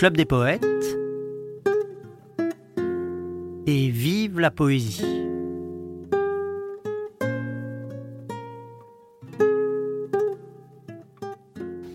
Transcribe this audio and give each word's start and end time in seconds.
Club 0.00 0.16
des 0.16 0.24
poètes 0.24 0.64
et 3.66 3.90
vive 3.90 4.40
la 4.40 4.50
poésie. 4.50 5.04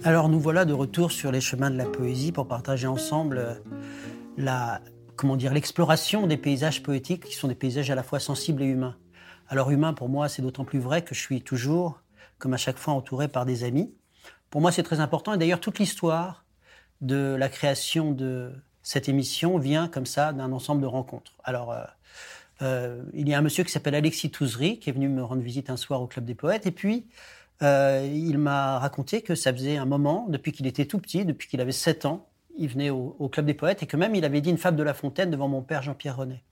Alors 0.03 0.29
nous 0.29 0.39
voilà 0.39 0.65
de 0.65 0.73
retour 0.73 1.11
sur 1.11 1.31
les 1.31 1.41
chemins 1.41 1.71
de 1.71 1.77
la 1.77 1.87
poésie 1.87 2.31
pour 2.31 2.47
partager 2.47 2.85
ensemble 2.85 3.39
euh, 3.39 3.55
la 4.37 4.81
comment 5.15 5.35
dire 5.35 5.51
l'exploration 5.51 6.27
des 6.27 6.37
paysages 6.37 6.83
poétiques 6.83 7.23
qui 7.23 7.33
sont 7.33 7.47
des 7.47 7.55
paysages 7.55 7.89
à 7.89 7.95
la 7.95 8.03
fois 8.03 8.19
sensibles 8.19 8.61
et 8.61 8.67
humains. 8.67 8.97
Alors 9.47 9.71
humain 9.71 9.93
pour 9.93 10.09
moi 10.09 10.29
c'est 10.29 10.43
d'autant 10.43 10.63
plus 10.63 10.77
vrai 10.77 11.03
que 11.03 11.15
je 11.15 11.21
suis 11.21 11.41
toujours 11.41 12.03
comme 12.37 12.53
à 12.53 12.57
chaque 12.57 12.77
fois 12.77 12.93
entouré 12.93 13.27
par 13.27 13.47
des 13.47 13.63
amis. 13.63 13.95
Pour 14.51 14.61
moi 14.61 14.71
c'est 14.71 14.83
très 14.83 14.99
important 14.99 15.33
et 15.33 15.39
d'ailleurs 15.39 15.59
toute 15.59 15.79
l'histoire 15.79 16.44
de 17.01 17.35
la 17.35 17.49
création 17.49 18.11
de 18.11 18.51
cette 18.83 19.09
émission 19.09 19.57
vient 19.57 19.87
comme 19.87 20.05
ça 20.05 20.31
d'un 20.31 20.51
ensemble 20.51 20.81
de 20.81 20.87
rencontres. 20.87 21.33
Alors, 21.43 21.71
euh, 21.71 21.83
euh, 22.61 23.03
il 23.13 23.27
y 23.27 23.33
a 23.33 23.37
un 23.37 23.41
monsieur 23.41 23.63
qui 23.63 23.71
s'appelle 23.71 23.95
Alexis 23.95 24.29
Touzery 24.29 24.79
qui 24.79 24.89
est 24.89 24.93
venu 24.93 25.09
me 25.09 25.23
rendre 25.23 25.41
visite 25.41 25.69
un 25.69 25.77
soir 25.77 26.01
au 26.01 26.07
Club 26.07 26.25
des 26.25 26.35
Poètes 26.35 26.67
et 26.67 26.71
puis 26.71 27.07
euh, 27.61 28.07
il 28.13 28.37
m'a 28.37 28.79
raconté 28.79 29.21
que 29.21 29.35
ça 29.35 29.51
faisait 29.53 29.77
un 29.77 29.85
moment, 29.85 30.27
depuis 30.29 30.51
qu'il 30.51 30.67
était 30.67 30.85
tout 30.85 30.99
petit, 30.99 31.25
depuis 31.25 31.47
qu'il 31.47 31.61
avait 31.61 31.71
7 31.71 32.05
ans, 32.05 32.27
il 32.57 32.69
venait 32.69 32.89
au, 32.89 33.29
Club 33.29 33.45
des 33.45 33.53
Poètes 33.53 33.83
et 33.83 33.87
que 33.87 33.97
même 33.97 34.15
il 34.15 34.23
avait 34.23 34.39
dit 34.39 34.49
une 34.49 34.57
fable 34.57 34.77
de 34.77 34.83
La 34.83 34.93
Fontaine 34.93 35.31
devant 35.31 35.47
mon 35.47 35.61
père 35.61 35.81
Jean-Pierre 35.81 36.17
René. 36.17 36.43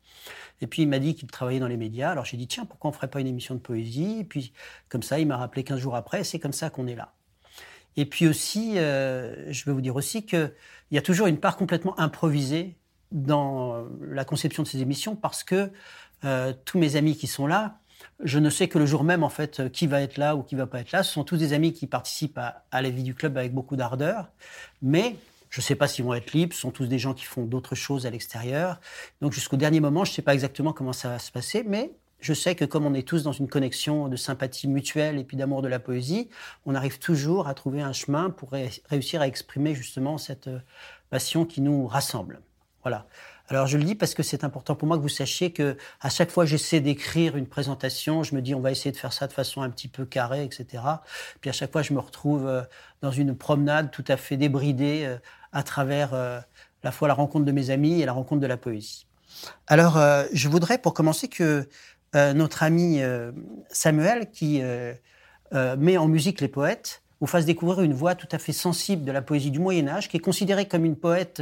Et 0.62 0.68
puis 0.68 0.82
il 0.82 0.90
m'a 0.90 1.00
dit 1.00 1.16
qu'il 1.16 1.30
travaillait 1.30 1.60
dans 1.60 1.68
les 1.68 1.78
médias. 1.78 2.12
Alors 2.12 2.26
j'ai 2.26 2.38
dit 2.38 2.48
tiens, 2.48 2.66
pourquoi 2.66 2.90
on 2.90 2.94
ferait 2.94 3.10
pas 3.10 3.22
une 3.22 3.28
émission 3.28 3.56
de 3.56 3.60
poésie? 3.60 4.20
Et 4.20 4.24
puis 4.24 4.54
comme 4.90 5.04
ça, 5.04 5.20
il 5.20 5.28
m'a 5.28 5.38
rappelé 5.38 5.64
15 5.64 5.80
jours 5.80 5.96
après, 5.96 6.24
c'est 6.24 6.40
comme 6.40 6.54
ça 6.54 6.70
qu'on 6.70 6.88
est 6.88 6.96
là. 6.96 7.13
Et 7.98 8.06
puis 8.06 8.28
aussi, 8.28 8.78
euh, 8.78 9.52
je 9.52 9.66
vais 9.66 9.72
vous 9.72 9.82
dire 9.82 9.96
aussi 9.96 10.26
qu'il 10.26 10.52
y 10.92 10.98
a 10.98 11.02
toujours 11.02 11.28
une 11.28 11.38
part 11.38 11.58
complètement 11.58 12.00
improvisée 12.00 12.76
dans 13.12 13.86
la 14.02 14.26
conception 14.26 14.64
de 14.64 14.68
ces 14.68 14.82
émissions 14.82 15.16
parce 15.16 15.44
que 15.44 15.72
euh, 16.26 16.54
tous 16.66 16.80
mes 16.80 16.96
amis 16.96 17.16
qui 17.16 17.28
sont 17.28 17.46
là, 17.46 17.80
je 18.24 18.40
ne 18.40 18.50
sais 18.50 18.68
que 18.68 18.80
le 18.80 18.86
jour 18.86 19.04
même 19.04 19.24
en 19.24 19.30
fait 19.30 19.70
qui 19.72 19.88
va 19.88 20.02
être 20.02 20.18
là 20.18 20.36
ou 20.36 20.44
qui 20.44 20.56
va 20.56 20.66
pas 20.66 20.80
être 20.80 20.92
là. 20.92 21.04
Ce 21.04 21.14
sont 21.14 21.24
tous 21.24 21.38
des 21.38 21.54
amis 21.54 21.74
qui 21.74 21.88
participent 21.88 22.38
à, 22.38 22.66
à 22.72 22.82
la 22.82 22.90
vie 22.90 23.04
du 23.04 23.14
club 23.14 23.38
avec 23.38 23.54
beaucoup 23.54 23.76
d'ardeur, 23.76 24.30
mais 24.82 25.16
je 25.54 25.62
ne 25.62 25.64
sais 25.64 25.76
pas 25.76 25.88
s'ils 25.88 26.04
vont 26.04 26.16
être 26.16 26.34
libres. 26.34 26.56
Ce 26.56 26.62
sont 26.62 26.72
tous 26.72 26.88
des 26.88 26.98
gens 26.98 27.14
qui 27.14 27.26
font 27.26 27.44
d'autres 27.44 27.76
choses 27.76 28.08
à 28.08 28.10
l'extérieur. 28.10 28.80
Donc 29.22 29.34
jusqu'au 29.34 29.56
dernier 29.56 29.80
moment, 29.80 30.04
je 30.04 30.10
ne 30.10 30.16
sais 30.16 30.24
pas 30.24 30.34
exactement 30.34 30.74
comment 30.74 30.94
ça 30.94 31.10
va 31.10 31.20
se 31.20 31.32
passer, 31.32 31.64
mais 31.64 31.92
je 32.24 32.34
sais 32.34 32.56
que 32.56 32.64
comme 32.64 32.86
on 32.86 32.94
est 32.94 33.06
tous 33.06 33.24
dans 33.24 33.34
une 33.34 33.50
connexion 33.50 34.08
de 34.08 34.16
sympathie 34.16 34.70
mutuelle 34.70 35.20
et 35.20 35.26
puis 35.26 35.36
d'amour 35.36 35.62
de 35.62 35.68
la 35.68 35.80
poésie, 35.80 36.30
on 36.66 36.74
arrive 36.74 36.98
toujours 36.98 37.50
à 37.50 37.54
trouver 37.54 37.82
un 37.82 37.92
chemin 37.92 38.30
pour 38.30 38.52
réussir 38.90 39.22
à 39.22 39.28
exprimer 39.28 39.76
justement 39.76 40.18
cette 40.18 40.48
euh, 40.48 40.60
passion 41.10 41.44
qui 41.44 41.60
nous 41.60 41.86
rassemble. 41.86 42.40
Voilà. 42.82 43.08
Alors 43.50 43.68
je 43.68 43.78
le 43.78 43.84
dis 43.84 43.96
parce 43.96 44.14
que 44.14 44.24
c'est 44.24 44.46
important 44.46 44.74
pour 44.74 44.88
moi 44.88 44.96
que 44.96 45.02
vous 45.02 45.10
sachiez 45.10 45.52
que 45.52 45.76
à 46.00 46.10
chaque 46.10 46.32
fois 46.32 46.46
j'essaie 46.46 46.80
d'écrire 46.80 47.36
une 47.36 47.46
présentation, 47.46 48.24
je 48.24 48.36
me 48.36 48.42
dis 48.42 48.56
on 48.56 48.62
va 48.62 48.72
essayer 48.72 48.94
de 48.94 48.98
faire 48.98 49.12
ça 49.12 49.28
de 49.28 49.34
façon 49.34 49.62
un 49.62 49.70
petit 49.70 49.90
peu 49.90 50.06
carrée, 50.06 50.46
etc. 50.46 50.82
Puis 51.42 51.50
à 51.50 51.54
chaque 51.54 51.74
fois 51.74 51.82
je 51.82 51.92
me 51.92 52.00
retrouve 52.00 52.48
euh, 52.48 52.62
dans 53.02 53.12
une 53.12 53.36
promenade 53.36 53.92
tout 53.92 54.06
à 54.08 54.16
fait 54.16 54.38
débridée 54.38 55.04
euh, 55.06 55.18
à 55.52 55.62
travers 55.62 56.14
la 56.84 56.92
fois 56.92 57.08
la 57.10 57.14
rencontre 57.14 57.46
de 57.46 57.52
mes 57.52 57.70
amis 57.70 58.02
et 58.02 58.06
la 58.06 58.14
rencontre 58.14 58.42
de 58.42 58.48
la 58.48 58.58
poésie. 58.58 59.06
Alors 59.68 60.00
je 60.34 60.50
voudrais 60.50 60.80
pour 60.80 60.96
commencer 60.96 61.28
que 61.28 61.68
notre 62.14 62.64
ami 62.64 63.02
euh, 63.02 63.32
Samuel, 63.70 64.30
qui 64.30 64.60
euh, 64.62 64.94
met 65.52 65.98
en 65.98 66.08
musique 66.08 66.42
les 66.42 66.48
poètes, 66.48 67.02
vous 67.20 67.28
fasse 67.28 67.46
découvrir 67.46 67.82
une 67.82 67.94
voix 67.94 68.16
tout 68.16 68.28
à 68.32 68.38
fait 68.38 68.54
sensible 68.54 69.06
de 69.06 69.12
la 69.12 69.22
poésie 69.22 69.52
du 69.52 69.60
Moyen 69.60 69.88
Âge, 69.88 70.10
qui 70.10 70.18
est 70.18 70.22
considérée 70.22 70.68
comme 70.68 70.84
une 70.84 70.98
poète 70.98 71.42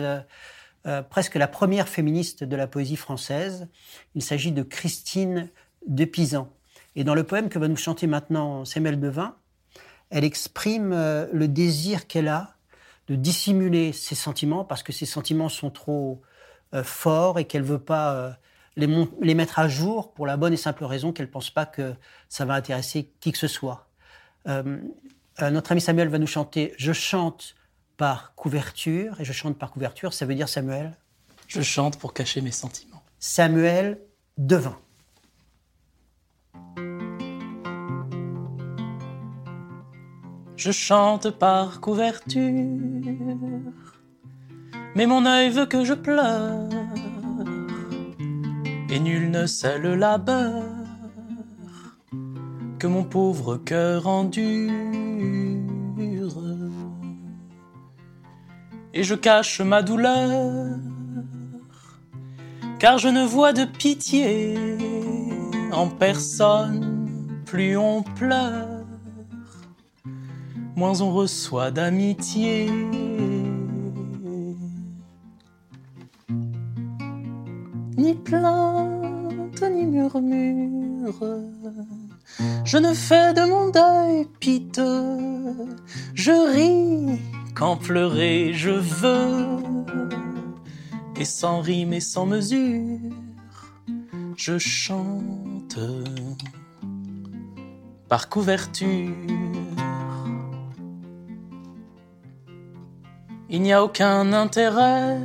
presque 1.10 1.36
la 1.36 1.48
première 1.48 1.88
féministe 1.88 2.44
de 2.44 2.56
la 2.56 2.68
poésie 2.68 2.96
française. 2.96 3.68
Il 4.14 4.22
s'agit 4.22 4.52
de 4.52 4.62
Christine 4.62 5.50
de 5.88 6.06
Pisan. 6.06 6.50
Et 6.96 7.04
dans 7.04 7.16
le 7.16 7.24
poème 7.24 7.50
que 7.50 7.58
va 7.58 7.68
nous 7.68 7.78
chanter 7.78 8.06
maintenant 8.06 8.64
Samuel 8.64 9.00
Devin, 9.00 9.36
elle 10.12 10.24
exprime 10.24 10.92
le 10.92 11.48
désir 11.48 12.06
qu'elle 12.06 12.28
a 12.28 12.56
de 13.08 13.16
dissimuler 13.16 13.92
ses 13.92 14.16
sentiments 14.16 14.64
parce 14.64 14.84
que 14.84 14.92
ses 14.92 15.08
sentiments 15.08 15.50
sont 15.50 15.72
trop 15.72 16.22
forts 16.84 17.40
et 17.40 17.46
qu'elle 17.46 17.64
veut 17.64 17.80
pas 17.80 18.38
les, 18.76 19.36
mettre 19.36 19.60
à 19.60 19.68
jour 19.68 20.14
pour 20.14 20.26
la 20.26 20.38
bonne 20.38 20.54
et 20.54 20.58
simple 20.58 20.86
raison 20.86 21.12
qu'elle 21.12 21.28
ne 21.28 21.32
pense 21.32 21.50
pas 21.50 21.66
que 21.66 21.94
ça 22.30 22.46
va 22.46 22.54
intéresser 22.54 23.12
qui 23.20 23.32
que 23.32 23.38
ce 23.38 23.48
soit. 23.48 23.90
Euh, 24.48 24.80
euh, 25.42 25.50
notre 25.50 25.72
ami 25.72 25.82
Samuel 25.82 26.08
va 26.08 26.20
nous 26.20 26.28
chanter 26.28 26.74
Je 26.78 26.94
chante 26.94 27.56
par 27.98 28.34
couverture, 28.36 29.20
et 29.20 29.26
je 29.26 29.34
chante 29.34 29.58
par 29.58 29.72
couverture, 29.72 30.14
ça 30.14 30.26
veut 30.26 30.36
dire 30.36 30.50
Samuel 30.50 30.98
Je 31.48 31.62
chante 31.62 32.00
pour 32.00 32.14
cacher 32.14 32.42
mes 32.42 32.52
sentiments. 32.52 33.04
Samuel 33.20 34.00
Devin. 34.38 34.78
Je 40.56 40.72
chante 40.72 41.32
par 41.32 41.82
couverture, 41.82 42.42
mais 44.96 45.08
mon 45.08 45.26
œil 45.26 45.50
veut 45.50 45.66
que 45.66 45.84
je 45.84 45.96
pleure 45.96 46.70
et 48.92 49.00
nul 49.00 49.32
ne 49.32 49.46
sait 49.46 49.80
le 49.80 49.96
labeur 49.96 50.64
que 52.78 52.88
mon 52.88 53.06
pauvre 53.06 53.56
cœur 53.56 54.06
endure. 54.06 54.70
Et 58.94 59.04
je 59.04 59.16
cache 59.16 59.62
ma 59.62 59.82
douleur, 59.82 60.78
car 62.80 62.98
je 62.98 63.08
ne 63.08 63.24
vois 63.24 63.54
de 63.54 63.64
pitié 63.64 64.58
en 65.72 65.88
personne, 65.88 67.42
plus 67.46 67.78
on 67.78 68.04
pleure, 68.04 68.86
moins 70.76 71.00
on 71.00 71.14
reçoit 71.14 71.72
d'amitié. 71.72 72.70
ni 78.02 78.08
ni 78.08 78.16
Je 82.66 82.78
ne 82.78 82.94
fais 82.94 83.34
de 83.34 83.46
mon 83.50 83.70
deuil 83.70 84.28
piteux, 84.40 85.18
je 86.14 86.32
ris 86.54 87.20
quand 87.56 87.78
pleurer 87.78 88.54
je 88.54 88.72
veux, 88.72 89.58
et 91.20 91.26
sans 91.26 91.62
rime 91.62 91.94
et 91.94 92.00
sans 92.00 92.26
mesure, 92.26 93.00
je 94.38 94.58
chante. 94.58 95.80
Par 98.10 98.28
couverture. 98.28 99.16
Il 103.50 103.62
n'y 103.62 103.72
a 103.72 103.84
aucun 103.84 104.34
intérêt 104.34 105.18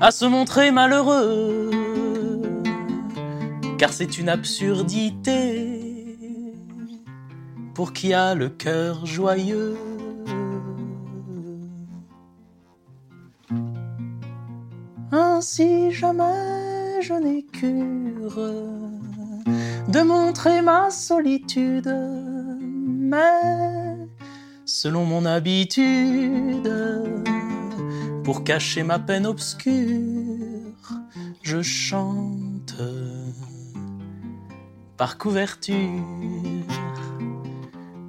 à 0.00 0.10
se 0.10 0.24
montrer 0.24 0.72
malheureux, 0.72 1.70
car 3.78 3.92
c'est 3.92 4.18
une 4.18 4.28
absurdité 4.28 6.16
pour 7.74 7.92
qui 7.92 8.14
a 8.14 8.34
le 8.34 8.48
cœur 8.48 9.04
joyeux? 9.04 9.76
Ainsi 15.12 15.90
jamais 15.92 17.02
je 17.02 17.12
n'ai 17.12 17.44
cure 17.44 18.40
de 19.88 20.00
montrer 20.02 20.62
ma 20.62 20.90
solitude, 20.90 21.94
mais 22.60 23.98
selon 24.64 25.04
mon 25.04 25.26
habitude, 25.26 26.72
pour 28.24 28.42
cacher 28.42 28.82
ma 28.82 28.98
peine 28.98 29.26
obscure, 29.26 30.72
je 31.42 31.62
chante 31.62 32.45
par 34.96 35.18
couverture. 35.18 35.74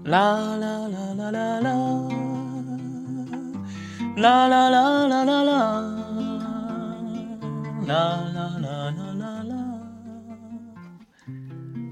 La 0.05 0.57
la 0.57 0.87
la 0.87 1.13
la 1.13 1.31
la 1.31 1.61
la. 1.61 1.75
La 4.15 4.47
la 4.47 4.69
la 4.69 5.07
la 5.07 5.25
la 5.25 5.43
la. 5.49 5.61
La 7.85 8.03
la 8.35 8.47
la 8.63 8.91
la 8.97 9.09
la 9.21 9.43
la. 9.49 9.63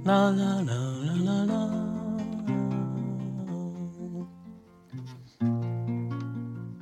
La 0.06 0.31
la 0.31 0.51
la 0.69 0.80
la 1.06 1.15
la 1.27 1.45
la. 1.45 1.63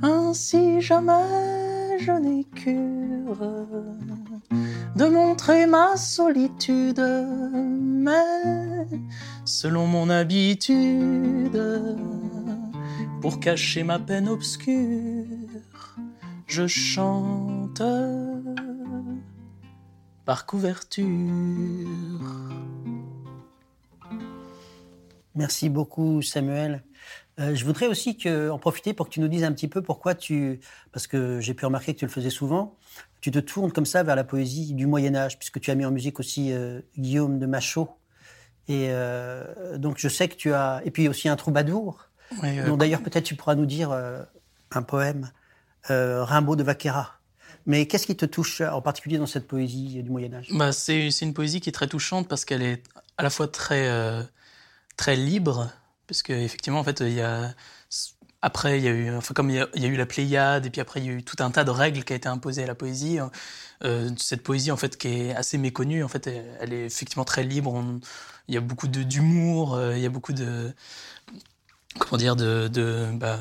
Ainsi 0.04 0.82
jamais 0.82 1.98
je 2.00 2.12
n'ai 2.12 2.44
cure 2.44 3.38
de 4.96 5.06
montrer 5.06 5.66
ma 5.66 5.98
solitude, 5.98 7.02
mais 7.02 8.88
selon 9.46 9.88
mon 9.88 10.10
habitude, 10.10 11.62
pour 13.22 13.40
cacher 13.40 13.84
ma 13.84 14.00
peine 14.00 14.30
obscure, 14.30 15.26
je 16.48 16.68
chante 16.68 17.82
par 20.26 20.46
couverture. 20.46 21.06
Merci 25.36 25.70
beaucoup 25.70 26.22
Samuel. 26.22 26.84
Euh, 27.40 27.56
je 27.56 27.66
voudrais 27.66 27.88
aussi 27.88 28.18
que, 28.18 28.50
en 28.50 28.60
profiter 28.60 28.94
pour 28.94 29.08
que 29.08 29.14
tu 29.14 29.20
nous 29.20 29.28
dises 29.28 29.44
un 29.44 29.52
petit 29.52 29.68
peu 29.68 29.82
pourquoi 29.82 30.14
tu, 30.14 30.60
parce 30.92 31.08
que 31.08 31.40
j'ai 31.40 31.54
pu 31.54 31.66
remarquer 31.66 31.94
que 31.94 32.00
tu 32.00 32.06
le 32.06 32.12
faisais 32.12 32.30
souvent, 32.30 32.78
tu 33.22 33.32
te 33.32 33.40
tournes 33.40 33.72
comme 33.72 33.86
ça 33.86 34.04
vers 34.04 34.16
la 34.16 34.24
poésie 34.24 34.74
du 34.74 34.86
Moyen 34.86 35.16
Âge, 35.16 35.40
puisque 35.40 35.60
tu 35.60 35.72
as 35.72 35.76
mis 35.76 35.86
en 35.86 35.92
musique 35.92 36.20
aussi 36.20 36.52
euh, 36.52 36.82
Guillaume 36.98 37.40
de 37.40 37.46
Machaut. 37.46 37.90
Et 38.68 38.88
euh, 38.90 39.78
donc 39.78 39.98
je 39.98 40.08
sais 40.08 40.28
que 40.28 40.36
tu 40.36 40.54
as, 40.54 40.82
et 40.86 40.92
puis 40.92 41.08
aussi 41.08 41.28
un 41.28 41.36
troubadour. 41.36 42.10
dont 42.42 42.78
d'ailleurs 42.78 43.02
peut-être 43.02 43.26
tu 43.26 43.36
pourras 43.36 43.56
nous 43.56 43.66
dire 43.66 43.92
un 44.72 44.82
poème, 44.84 45.32
Rimbaud 45.90 46.56
de 46.56 46.64
Vaquera. 46.64 47.20
Mais 47.66 47.88
qu'est-ce 47.88 48.06
qui 48.06 48.16
te 48.16 48.26
touche 48.26 48.62
en 48.62 48.82
particulier 48.82 49.18
dans 49.18 49.26
cette 49.26 49.48
poésie 49.48 50.04
du 50.04 50.10
Moyen 50.10 50.34
Âge? 50.34 50.48
Bah, 50.52 50.72
c'est, 50.72 51.10
une 51.22 51.34
poésie 51.34 51.62
qui 51.62 51.70
est 51.70 51.74
très 51.74 51.88
touchante 51.88 52.28
parce 52.28 52.46
qu'elle 52.46 52.62
est 52.62 52.84
à 53.18 53.24
la 53.24 53.30
fois 53.30 53.48
très 53.48 53.90
très 54.96 55.16
libre 55.16 55.72
parce 56.08 56.24
qu'effectivement, 56.24 56.80
en 56.80 56.84
fait, 56.84 57.00
il 57.02 57.14
y 57.14 57.22
a. 57.22 57.54
Après, 58.42 58.78
il 58.78 58.84
y 58.84 58.90
a 58.90 58.92
eu, 58.92 59.16
enfin, 59.16 59.34
comme 59.34 59.50
il 59.50 59.56
y 59.56 59.86
a, 59.86 59.88
eu 59.88 59.96
la 59.96 60.06
Pléiade, 60.06 60.66
et 60.66 60.70
puis 60.70 60.82
après, 60.82 61.00
il 61.00 61.06
y 61.06 61.10
a 61.10 61.14
eu 61.14 61.24
tout 61.24 61.38
un 61.40 61.50
tas 61.50 61.64
de 61.64 61.72
règles 61.72 62.04
qui 62.04 62.12
a 62.12 62.16
été 62.18 62.28
imposées 62.28 62.64
à 62.64 62.68
la 62.68 62.76
poésie. 62.76 63.20
Euh, 63.86 64.10
cette 64.18 64.44
poésie, 64.44 64.70
en 64.72 64.76
fait, 64.78 64.98
qui 64.98 65.08
est 65.08 65.36
assez 65.36 65.58
méconnue, 65.58 66.04
en 66.04 66.10
fait, 66.10 66.28
elle, 66.60 66.74
est 66.74 66.86
effectivement 66.86 67.24
très 67.24 67.44
libre. 67.44 67.82
il 68.50 68.54
y 68.54 68.58
a 68.58 68.62
beaucoup 68.62 68.88
d'humour, 68.90 69.76
euh, 69.76 69.96
il 69.96 70.04
y 70.04 70.06
a 70.06 70.10
beaucoup 70.10 70.34
de. 70.34 70.74
Comment 72.00 72.18
dire 72.18 72.36
De. 72.36 72.68
de 72.68 73.08
bah, 73.14 73.40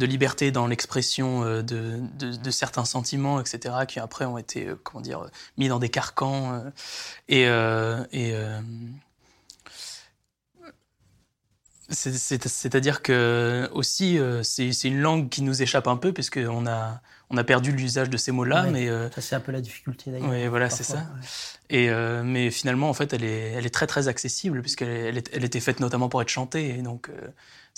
liberté 0.00 0.52
dans 0.52 0.68
l'expression 0.68 1.42
euh, 1.44 1.62
de, 1.62 2.00
de, 2.18 2.50
certains 2.50 2.84
sentiments, 2.84 3.40
etc., 3.40 3.74
qui 3.86 3.98
après 3.98 4.24
ont 4.24 4.38
été, 4.38 4.68
comment 4.84 5.02
dire, 5.02 5.28
mis 5.58 5.68
dans 5.68 5.80
des 5.80 5.90
carcans. 5.90 6.62
et 7.28 7.46
c'est-à-dire 11.90 13.00
que 13.00 13.68
aussi, 13.72 14.18
euh, 14.18 14.42
c'est 14.42 14.84
une 14.84 15.00
langue 15.00 15.28
qui 15.30 15.42
nous 15.42 15.62
échappe 15.62 15.86
un 15.86 15.96
peu, 15.96 16.12
puisqu'on 16.12 16.66
a, 16.66 17.00
on 17.30 17.36
a 17.38 17.44
perdu 17.44 17.72
l'usage 17.72 18.10
de 18.10 18.16
ces 18.18 18.30
mots-là. 18.30 18.64
mais 18.70 18.88
euh, 18.88 19.10
ça, 19.10 19.22
c'est 19.22 19.36
un 19.36 19.40
peu 19.40 19.52
la 19.52 19.62
difficulté 19.62 20.10
d'ailleurs. 20.10 20.28
Oui, 20.28 20.46
voilà, 20.48 20.68
c'est 20.68 20.84
ça. 20.84 21.06
Et, 21.70 21.88
euh, 21.88 22.22
mais 22.22 22.50
finalement, 22.50 22.90
en 22.90 22.94
fait, 22.94 23.14
elle 23.14 23.24
est, 23.24 23.52
elle 23.52 23.64
est 23.64 23.74
très, 23.74 23.86
très 23.86 24.08
accessible, 24.08 24.60
puisqu'elle 24.60 25.16
elle, 25.16 25.22
elle 25.32 25.44
était 25.44 25.60
faite 25.60 25.80
notamment 25.80 26.10
pour 26.10 26.20
être 26.20 26.28
chantée. 26.28 26.78
Et 26.78 26.82
donc, 26.82 27.10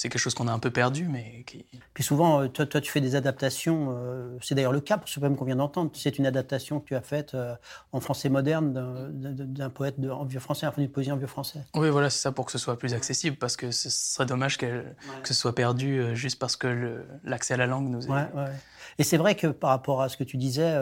c'est 0.01 0.09
quelque 0.09 0.23
chose 0.23 0.33
qu'on 0.33 0.49
a 0.49 0.53
un 0.53 0.59
peu 0.59 0.71
perdu, 0.71 1.07
mais 1.11 1.45
qui... 1.47 1.67
Puis 1.93 2.03
souvent, 2.03 2.41
euh, 2.41 2.49
toi, 2.49 2.65
toi 2.65 2.81
tu 2.81 2.91
fais 2.91 3.03
des 3.03 3.17
adaptations, 3.17 3.95
euh, 3.99 4.35
c'est 4.41 4.55
d'ailleurs 4.55 4.73
le 4.73 4.81
cas 4.81 4.97
pour 4.97 5.11
ce 5.11 5.21
poème 5.21 5.37
qu'on 5.37 5.45
vient 5.45 5.57
d'entendre, 5.57 5.91
c'est 5.93 6.19
une 6.19 6.25
adaptation 6.25 6.81
que 6.81 6.87
tu 6.87 6.95
as 6.95 7.03
faite 7.03 7.35
euh, 7.35 7.55
en 7.93 8.01
français 8.01 8.31
moderne 8.31 8.73
d'un 9.13 9.69
poète 9.69 10.01
de, 10.01 10.09
en 10.09 10.25
vieux 10.25 10.41
français, 10.41 10.67
enfin 10.67 10.81
d'une 10.81 10.91
poésie 10.91 11.13
en 11.13 11.19
vieux 11.19 11.27
français. 11.27 11.61
Oui, 11.75 11.91
voilà, 11.91 12.09
c'est 12.09 12.23
ça, 12.23 12.33
pour 12.33 12.47
que 12.47 12.53
ce 12.53 12.57
soit 12.57 12.79
plus 12.79 12.95
accessible, 12.95 13.37
parce 13.37 13.59
que 13.59 13.73
ce 13.73 13.91
serait 13.91 14.25
dommage 14.25 14.57
que 14.57 14.85
ce 15.25 15.35
soit 15.35 15.55
perdu 15.55 16.17
juste 16.17 16.39
parce 16.39 16.57
que 16.57 17.05
l'accès 17.25 17.53
à 17.53 17.57
la 17.59 17.67
langue 17.67 17.91
nous 17.91 18.07
est... 18.07 18.11
Ouais, 18.11 18.27
ouais. 18.35 18.53
Et 19.01 19.03
c'est 19.03 19.17
vrai 19.17 19.35
que 19.35 19.47
par 19.47 19.71
rapport 19.71 20.03
à 20.03 20.11
ce 20.11 20.17
que 20.17 20.25
tu 20.25 20.37
disais, 20.37 20.77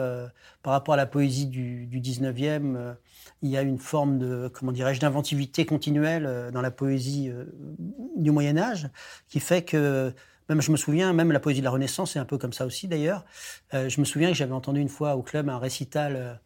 par 0.61 0.73
rapport 0.73 0.93
à 0.93 0.97
la 0.97 1.05
poésie 1.05 1.47
du, 1.47 1.87
du 1.87 2.01
19e, 2.01 2.95
il 3.41 3.49
y 3.49 3.57
a 3.57 3.61
une 3.61 3.77
forme 3.77 4.17
de, 4.17 4.49
comment 4.53 4.71
dirais-je, 4.71 4.99
d'inventivité 4.99 5.65
continuelle 5.65 6.25
euh, 6.25 6.51
dans 6.51 6.61
la 6.61 6.71
poésie 6.71 7.29
euh, 7.29 7.45
du 8.15 8.31
Moyen 8.31 8.57
Âge, 8.57 8.89
qui 9.29 9.39
fait 9.39 9.61
que, 9.61 10.13
même 10.49 10.61
je 10.61 10.71
me 10.71 10.77
souviens, 10.77 11.13
même 11.13 11.31
la 11.31 11.39
poésie 11.39 11.61
de 11.61 11.65
la 11.65 11.71
Renaissance 11.71 12.15
est 12.15 12.19
un 12.19 12.25
peu 12.25 12.37
comme 12.37 12.53
ça 12.53 12.65
aussi 12.65 12.87
d'ailleurs. 12.87 13.25
Euh, 13.73 13.87
je 13.87 13.99
me 13.99 14.05
souviens 14.05 14.29
que 14.29 14.35
j'avais 14.35 14.53
entendu 14.53 14.81
une 14.81 14.89
fois 14.89 15.15
au 15.15 15.21
club 15.21 15.49
un 15.49 15.59
récital 15.59 16.39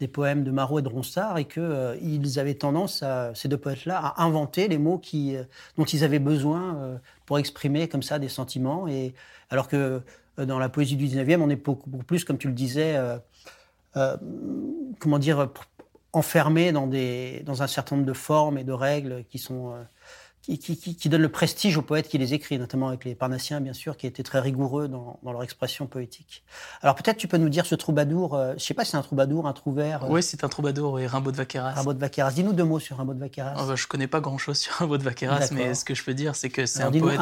des 0.00 0.08
poèmes 0.08 0.44
de 0.44 0.50
Marot 0.50 0.78
et 0.78 0.82
de 0.82 0.88
Ronsard 0.88 1.38
et 1.38 1.44
que 1.44 1.98
ils 2.00 2.38
avaient 2.38 2.54
tendance, 2.54 3.02
à, 3.02 3.34
ces 3.34 3.48
deux 3.48 3.56
poètes-là, 3.56 3.98
à 3.98 4.22
inventer 4.22 4.68
les 4.68 4.78
mots 4.78 5.00
dont 5.76 5.84
ils 5.84 6.04
avaient 6.04 6.18
besoin 6.20 7.00
pour 7.26 7.38
exprimer 7.38 7.88
comme 7.88 8.02
ça 8.02 8.20
des 8.20 8.28
sentiments. 8.28 8.86
Et 8.86 9.12
alors 9.50 9.66
que 9.66 10.00
dans 10.38 10.58
la 10.58 10.68
poésie 10.68 10.96
du 10.96 11.06
19e, 11.06 11.40
on 11.40 11.50
est 11.50 11.56
beaucoup, 11.56 11.90
beaucoup 11.90 12.04
plus, 12.04 12.24
comme 12.24 12.38
tu 12.38 12.48
le 12.48 12.54
disais, 12.54 12.96
comment 13.94 15.18
dire, 15.18 15.48
enfermé 16.12 16.72
dans, 16.72 16.86
des, 16.86 17.42
dans 17.44 17.62
un 17.62 17.66
certain 17.66 17.96
nombre 17.96 18.06
de 18.06 18.12
formes 18.12 18.58
et 18.58 18.64
de 18.64 18.72
règles 18.72 19.24
qui 19.30 19.38
sont 19.38 19.72
euh, 19.72 19.82
qui, 20.42 20.58
qui, 20.58 20.96
qui, 20.96 21.08
donnent 21.10 21.22
le 21.22 21.28
prestige 21.28 21.76
aux 21.76 21.82
poètes 21.82 22.08
qui 22.08 22.16
les 22.16 22.32
écrivent, 22.32 22.60
notamment 22.60 22.88
avec 22.88 23.04
les 23.04 23.14
Parnassiens, 23.14 23.60
bien 23.60 23.74
sûr, 23.74 23.98
qui 23.98 24.06
étaient 24.06 24.22
très 24.22 24.40
rigoureux 24.40 24.88
dans, 24.88 25.18
dans 25.22 25.32
leur 25.32 25.42
expression 25.42 25.86
poétique. 25.86 26.42
Alors 26.80 26.94
peut-être 26.94 27.18
tu 27.18 27.28
peux 27.28 27.36
nous 27.36 27.50
dire 27.50 27.66
ce 27.66 27.74
troubadour, 27.74 28.34
euh, 28.34 28.54
je 28.56 28.64
sais 28.64 28.72
pas 28.72 28.86
si 28.86 28.92
c'est 28.92 28.96
un 28.96 29.02
troubadour, 29.02 29.46
un 29.46 29.52
trouvère. 29.52 30.04
Euh, 30.04 30.08
oui, 30.08 30.22
c'est 30.22 30.44
un 30.44 30.48
troubadour, 30.48 30.98
et 31.00 31.06
Rimbaud 31.06 31.32
de 31.32 31.36
Vaqueras. 31.36 31.72
Rimbaud 31.72 31.92
de 31.92 31.98
Vaqueras. 31.98 32.32
Dis-nous 32.32 32.54
deux 32.54 32.64
mots 32.64 32.80
sur 32.80 32.96
Rimbaud 32.96 33.12
de 33.12 33.20
Vaqueras. 33.20 33.56
Oh, 33.58 33.66
bah, 33.66 33.76
je 33.76 33.86
connais 33.86 34.06
pas 34.06 34.20
grand-chose 34.20 34.56
sur 34.56 34.72
Rimbaud 34.72 34.96
de 34.96 35.02
Vaqueras, 35.02 35.50
mais 35.52 35.74
ce 35.74 35.84
que 35.84 35.94
je 35.94 36.02
peux 36.02 36.14
dire, 36.14 36.34
c'est 36.34 36.48
que 36.48 36.64
c'est 36.64 36.82
un 36.82 36.90
poète, 36.90 37.20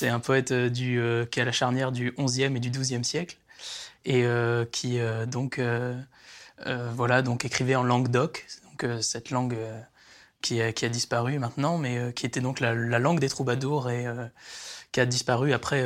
c'est 0.00 0.08
un 0.08 0.20
poète 0.20 0.52
du, 0.52 1.02
qui 1.30 1.40
est 1.40 1.42
à 1.42 1.44
la 1.44 1.52
charnière 1.52 1.92
du 1.92 2.12
11e 2.12 2.56
et 2.56 2.60
du 2.60 2.70
12e 2.70 3.02
siècle, 3.02 3.36
et 4.06 4.24
qui 4.72 4.98
donc 5.26 5.60
euh, 6.66 6.90
voilà, 6.94 7.22
donc 7.22 7.44
écrivait 7.44 7.74
en 7.74 7.82
langue 7.82 8.08
d'oc, 8.08 8.46
donc 8.68 8.84
euh, 8.84 9.00
cette 9.00 9.30
langue 9.30 9.54
euh, 9.54 9.80
qui 10.42 10.60
a, 10.60 10.88
disparu 10.88 11.38
maintenant, 11.38 11.78
mais 11.78 12.12
qui 12.14 12.26
était 12.26 12.40
donc 12.40 12.60
la, 12.60 12.74
langue 12.74 13.20
des 13.20 13.28
troubadours 13.28 13.90
et 13.90 14.06
qui 14.90 15.00
a 15.00 15.06
disparu 15.06 15.52
après, 15.52 15.84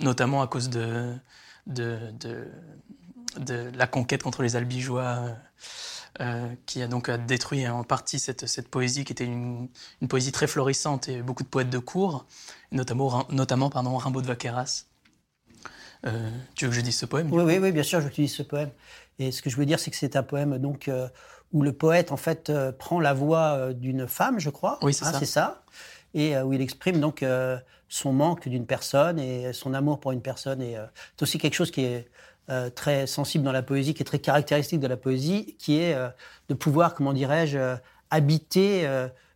notamment 0.00 0.40
à 0.40 0.46
cause 0.46 0.70
de, 0.70 1.12
de, 1.66 1.98
la 3.74 3.86
conquête 3.86 4.22
contre 4.22 4.42
les 4.42 4.56
albigeois. 4.56 5.28
Qui 6.64 6.82
a 6.82 6.88
donc 6.88 7.10
détruit 7.10 7.68
en 7.68 7.84
partie 7.84 8.18
cette, 8.18 8.46
cette 8.46 8.68
poésie 8.68 9.04
qui 9.04 9.12
était 9.12 9.24
une, 9.24 9.68
une, 10.00 10.08
poésie 10.08 10.32
très 10.32 10.46
florissante 10.46 11.08
et 11.08 11.22
beaucoup 11.22 11.42
de 11.42 11.48
poètes 11.48 11.70
de 11.70 11.78
cour, 11.78 12.26
notamment, 12.72 13.26
notamment 13.30 13.68
pardon, 13.68 13.96
Rimbaud 13.96 14.22
de 14.22 14.26
Vaqueras. 14.26 14.84
tu 16.54 16.64
veux 16.64 16.70
que 16.70 16.76
je 16.76 16.80
dise 16.80 16.96
ce 16.96 17.06
poème 17.06 17.30
oui, 17.32 17.42
oui, 17.44 17.58
oui, 17.58 17.72
bien 17.72 17.82
sûr, 17.82 18.00
je 18.00 18.08
dise 18.08 18.34
ce 18.34 18.42
poème. 18.42 18.70
Et 19.18 19.32
ce 19.32 19.42
que 19.42 19.50
je 19.50 19.56
veux 19.56 19.66
dire, 19.66 19.78
c'est 19.78 19.90
que 19.90 19.96
c'est 19.96 20.16
un 20.16 20.22
poème 20.22 20.58
donc 20.58 20.88
euh, 20.88 21.08
où 21.52 21.62
le 21.62 21.72
poète 21.72 22.12
en 22.12 22.16
fait 22.16 22.50
euh, 22.50 22.72
prend 22.72 23.00
la 23.00 23.14
voix 23.14 23.56
euh, 23.56 23.72
d'une 23.72 24.06
femme, 24.06 24.38
je 24.38 24.50
crois. 24.50 24.78
Oui, 24.82 24.92
c'est 24.92 25.06
hein, 25.06 25.12
ça. 25.12 25.24
ça. 25.24 25.62
Et 26.14 26.38
où 26.38 26.54
il 26.54 26.62
exprime 26.62 26.98
donc 26.98 27.22
son 27.90 28.12
manque 28.14 28.48
d'une 28.48 28.64
personne 28.64 29.18
et 29.18 29.52
son 29.52 29.74
amour 29.74 30.00
pour 30.00 30.12
une 30.12 30.22
personne. 30.22 30.62
Et 30.62 30.74
c'est 31.14 31.22
aussi 31.22 31.36
quelque 31.36 31.52
chose 31.52 31.70
qui 31.70 31.82
est 31.82 32.08
très 32.74 33.06
sensible 33.06 33.44
dans 33.44 33.52
la 33.52 33.62
poésie, 33.62 33.94
qui 33.94 34.02
est 34.02 34.06
très 34.06 34.18
caractéristique 34.18 34.80
de 34.80 34.86
la 34.86 34.96
poésie, 34.96 35.56
qui 35.58 35.80
est 35.80 35.96
de 36.48 36.54
pouvoir, 36.54 36.94
comment 36.94 37.12
dirais-je, 37.12 37.76
habiter 38.10 38.88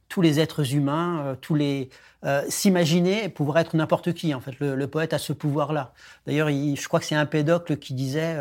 tous 0.08 0.22
les 0.22 0.40
êtres 0.40 0.74
humains, 0.74 1.36
tous 1.40 1.54
les 1.54 1.90
s'imaginer 2.48 3.28
pouvoir 3.28 3.58
être 3.58 3.74
n'importe 3.76 4.12
qui. 4.12 4.34
En 4.34 4.40
fait, 4.40 4.58
le, 4.60 4.86
poète 4.86 5.12
a 5.12 5.18
ce 5.18 5.32
pouvoir-là. 5.32 5.92
D'ailleurs, 6.26 6.48
je 6.48 6.88
crois 6.88 7.00
que 7.00 7.06
c'est 7.06 7.14
un 7.14 7.26
pédocle 7.26 7.78
qui 7.78 7.94
disait 7.94 8.36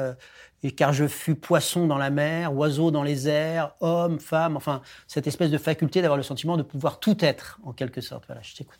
et 0.64 0.72
car 0.72 0.94
je 0.94 1.08
fus 1.08 1.36
poisson 1.36 1.88
dans 1.88 1.98
la 1.98 2.10
mer, 2.10 2.54
oiseau 2.54 2.92
dans 2.92 3.04
les 3.04 3.28
airs, 3.28 3.74
homme, 3.80 4.20
femme, 4.20 4.58
enfin, 4.58 4.82
cette 5.08 5.28
espèce 5.28 5.52
de 5.52 5.58
faculté 5.58 6.02
d'avoir 6.02 6.18
le 6.18 6.24
sentiment 6.24 6.58
de 6.58 6.64
pouvoir 6.64 7.00
tout 7.00 7.24
être, 7.24 7.60
en 7.64 7.72
quelque 7.72 8.02
sorte. 8.02 8.26
Voilà, 8.28 8.42
je 8.42 8.56
t'écoute. 8.56 8.80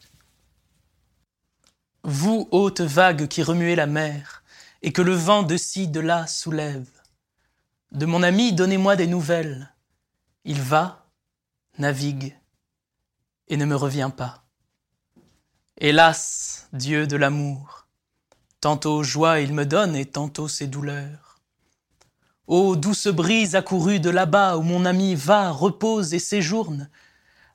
Vous, 2.04 2.48
haute 2.52 2.82
vague 2.82 3.28
qui 3.28 3.44
remuez 3.44 3.76
la 3.76 3.86
mer, 3.86 4.39
et 4.82 4.92
que 4.92 5.02
le 5.02 5.14
vent 5.14 5.44
de 5.44 5.58
ci, 5.58 5.88
de 5.88 6.00
là 6.00 6.28
soulève, 6.28 6.88
de 7.92 8.06
mon 8.06 8.24
ami, 8.24 8.54
donnez-moi 8.54 8.96
des 8.96 9.08
nouvelles. 9.08 9.74
Il 10.46 10.62
va, 10.62 11.06
navigue, 11.78 12.38
et 13.48 13.58
ne 13.58 13.66
me 13.66 13.76
revient 13.76 14.12
pas. 14.16 14.44
Hélas, 15.78 16.68
Dieu 16.72 17.08
de 17.08 17.16
l'amour, 17.16 17.88
tantôt 18.62 19.02
joie 19.04 19.40
il 19.40 19.54
me 19.54 19.66
donne 19.66 19.96
et 19.96 20.06
tantôt 20.06 20.48
ses 20.48 20.68
douleurs. 20.68 21.40
Ô 22.48 22.76
douce 22.76 23.08
brise 23.08 23.56
accourue 23.56 24.00
de 24.00 24.10
là-bas 24.10 24.58
où 24.58 24.62
mon 24.62 24.86
ami 24.86 25.16
va, 25.16 25.52
repose 25.52 26.14
et 26.14 26.20
séjourne, 26.20 26.90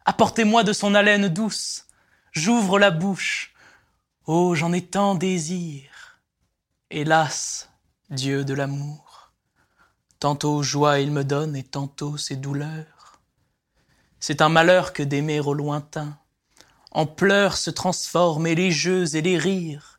apportez-moi 0.04 0.64
de 0.64 0.72
son 0.72 0.94
haleine 0.94 1.28
douce, 1.28 1.86
j'ouvre 2.32 2.78
la 2.78 2.90
bouche, 2.90 3.54
ô 4.26 4.54
j'en 4.54 4.72
ai 4.72 4.84
tant 4.84 5.14
désir. 5.14 5.93
Hélas, 6.96 7.70
Dieu 8.08 8.44
de 8.44 8.54
l'amour, 8.54 9.32
tantôt 10.20 10.62
joie 10.62 11.00
il 11.00 11.10
me 11.10 11.24
donne 11.24 11.56
et 11.56 11.64
tantôt 11.64 12.16
ses 12.16 12.36
douleurs. 12.36 13.20
C'est 14.20 14.40
un 14.40 14.48
malheur 14.48 14.92
que 14.92 15.02
d'aimer 15.02 15.40
au 15.40 15.54
lointain, 15.54 16.16
en 16.92 17.04
pleurs 17.04 17.56
se 17.56 17.70
transforment 17.70 18.46
les 18.46 18.70
jeux 18.70 19.16
et 19.16 19.22
les 19.22 19.36
rires. 19.36 19.98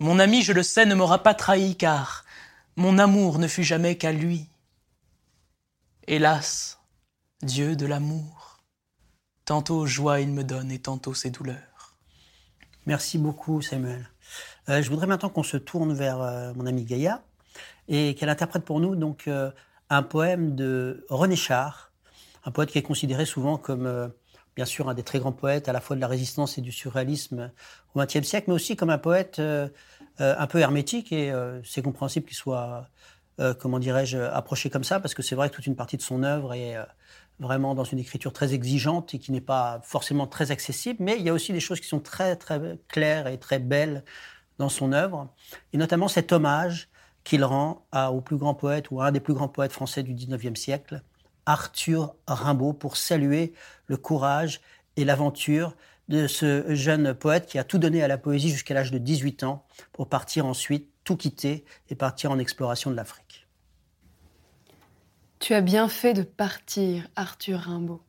Mon 0.00 0.18
ami, 0.18 0.42
je 0.42 0.52
le 0.52 0.62
sais, 0.62 0.84
ne 0.84 0.94
m'aura 0.94 1.22
pas 1.22 1.32
trahi 1.32 1.76
car 1.76 2.26
mon 2.76 2.98
amour 2.98 3.38
ne 3.38 3.48
fut 3.48 3.64
jamais 3.64 3.96
qu'à 3.96 4.12
lui. 4.12 4.50
Hélas, 6.06 6.78
Dieu 7.40 7.74
de 7.74 7.86
l'amour, 7.86 8.60
tantôt 9.46 9.86
joie 9.86 10.20
il 10.20 10.28
me 10.28 10.44
donne 10.44 10.72
et 10.72 10.78
tantôt 10.78 11.14
ses 11.14 11.30
douleurs. 11.30 11.96
Merci 12.84 13.16
beaucoup 13.16 13.62
Samuel. 13.62 14.11
Je 14.68 14.88
voudrais 14.88 15.06
maintenant 15.06 15.28
qu'on 15.28 15.42
se 15.42 15.56
tourne 15.56 15.92
vers 15.92 16.18
mon 16.54 16.66
amie 16.66 16.84
Gaïa 16.84 17.22
et 17.88 18.14
qu'elle 18.14 18.28
interprète 18.28 18.64
pour 18.64 18.80
nous 18.80 18.96
donc 18.96 19.28
un 19.90 20.02
poème 20.02 20.54
de 20.54 21.04
René 21.08 21.36
Char, 21.36 21.92
un 22.44 22.50
poète 22.50 22.70
qui 22.70 22.78
est 22.78 22.82
considéré 22.82 23.24
souvent 23.26 23.56
comme 23.56 24.12
bien 24.54 24.64
sûr 24.64 24.88
un 24.88 24.94
des 24.94 25.02
très 25.02 25.18
grands 25.18 25.32
poètes 25.32 25.68
à 25.68 25.72
la 25.72 25.80
fois 25.80 25.96
de 25.96 26.00
la 26.00 26.06
résistance 26.06 26.58
et 26.58 26.60
du 26.60 26.72
surréalisme 26.72 27.50
au 27.94 28.00
XXe 28.00 28.22
siècle, 28.22 28.46
mais 28.48 28.54
aussi 28.54 28.76
comme 28.76 28.90
un 28.90 28.98
poète 28.98 29.40
un 30.18 30.46
peu 30.46 30.58
hermétique 30.60 31.12
et 31.12 31.32
c'est 31.64 31.82
compréhensible 31.82 32.26
qu'il 32.26 32.36
soit 32.36 32.88
euh, 33.40 33.54
comment 33.54 33.78
dirais-je, 33.78 34.18
approché 34.18 34.68
comme 34.68 34.84
ça, 34.84 35.00
parce 35.00 35.14
que 35.14 35.22
c'est 35.22 35.34
vrai 35.34 35.48
que 35.48 35.54
toute 35.54 35.66
une 35.66 35.76
partie 35.76 35.96
de 35.96 36.02
son 36.02 36.22
œuvre 36.22 36.52
est 36.52 36.76
euh, 36.76 36.84
vraiment 37.40 37.74
dans 37.74 37.84
une 37.84 37.98
écriture 37.98 38.32
très 38.32 38.52
exigeante 38.52 39.14
et 39.14 39.18
qui 39.18 39.32
n'est 39.32 39.40
pas 39.40 39.80
forcément 39.84 40.26
très 40.26 40.50
accessible, 40.50 40.98
mais 41.02 41.16
il 41.18 41.22
y 41.24 41.30
a 41.30 41.32
aussi 41.32 41.52
des 41.52 41.60
choses 41.60 41.80
qui 41.80 41.88
sont 41.88 42.00
très 42.00 42.36
très 42.36 42.78
claires 42.88 43.26
et 43.26 43.38
très 43.38 43.58
belles 43.58 44.04
dans 44.62 44.68
son 44.68 44.92
œuvre, 44.92 45.28
et 45.72 45.76
notamment 45.76 46.06
cet 46.06 46.32
hommage 46.32 46.88
qu'il 47.24 47.44
rend 47.44 47.84
au 47.92 48.20
plus 48.20 48.36
grand 48.36 48.54
poète 48.54 48.90
ou 48.90 49.00
à 49.00 49.06
un 49.06 49.12
des 49.12 49.20
plus 49.20 49.34
grands 49.34 49.48
poètes 49.48 49.72
français 49.72 50.04
du 50.04 50.14
XIXe 50.14 50.58
siècle, 50.58 51.02
Arthur 51.46 52.14
Rimbaud, 52.28 52.72
pour 52.72 52.96
saluer 52.96 53.52
le 53.86 53.96
courage 53.96 54.60
et 54.96 55.04
l'aventure 55.04 55.74
de 56.08 56.28
ce 56.28 56.74
jeune 56.74 57.12
poète 57.14 57.46
qui 57.46 57.58
a 57.58 57.64
tout 57.64 57.78
donné 57.78 58.02
à 58.02 58.08
la 58.08 58.18
poésie 58.18 58.50
jusqu'à 58.50 58.74
l'âge 58.74 58.92
de 58.92 58.98
18 58.98 59.42
ans 59.42 59.64
pour 59.92 60.08
partir 60.08 60.46
ensuite 60.46 60.88
tout 61.02 61.16
quitter 61.16 61.64
et 61.88 61.96
partir 61.96 62.30
en 62.30 62.38
exploration 62.38 62.90
de 62.90 62.96
l'Afrique. 62.96 63.48
Tu 65.40 65.54
as 65.54 65.60
bien 65.60 65.88
fait 65.88 66.14
de 66.14 66.22
partir, 66.22 67.08
Arthur 67.16 67.58
Rimbaud. 67.58 68.00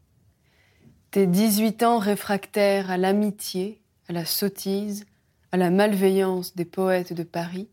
Tes 1.10 1.26
18 1.26 1.82
ans 1.82 1.98
réfractaires 1.98 2.92
à 2.92 2.98
l'amitié, 2.98 3.82
à 4.08 4.14
la 4.14 4.26
sottise, 4.26 5.06
à 5.54 5.58
la 5.58 5.70
malveillance 5.70 6.56
des 6.56 6.66
poètes 6.66 7.14
de 7.14 7.22
Paris, 7.22 7.70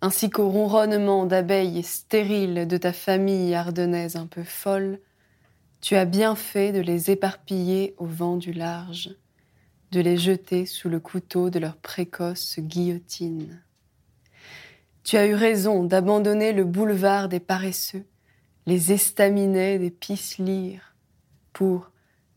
ainsi 0.00 0.30
qu'au 0.30 0.48
ronronnement 0.48 1.26
d'abeilles 1.26 1.82
stériles 1.82 2.68
de 2.68 2.76
ta 2.76 2.92
famille 2.92 3.52
ardennaise 3.52 4.14
un 4.14 4.28
peu 4.28 4.44
folle, 4.44 5.00
tu 5.80 5.96
as 5.96 6.04
bien 6.04 6.36
fait 6.36 6.70
de 6.70 6.78
les 6.78 7.10
éparpiller 7.10 7.96
au 7.98 8.06
vent 8.06 8.36
du 8.36 8.52
large, 8.52 9.16
de 9.90 10.00
les 10.00 10.16
jeter 10.16 10.66
sous 10.66 10.88
le 10.88 11.00
couteau 11.00 11.50
de 11.50 11.58
leur 11.58 11.76
précoce 11.78 12.60
guillotine. 12.60 13.60
Tu 15.02 15.16
as 15.16 15.26
eu 15.26 15.34
raison 15.34 15.82
d'abandonner 15.82 16.52
le 16.52 16.64
boulevard 16.64 17.28
des 17.28 17.40
paresseux, 17.40 18.04
les 18.66 18.92
estaminets 18.92 19.80
des 19.80 19.90
pisselires, 19.90 20.94
pour 21.52 21.90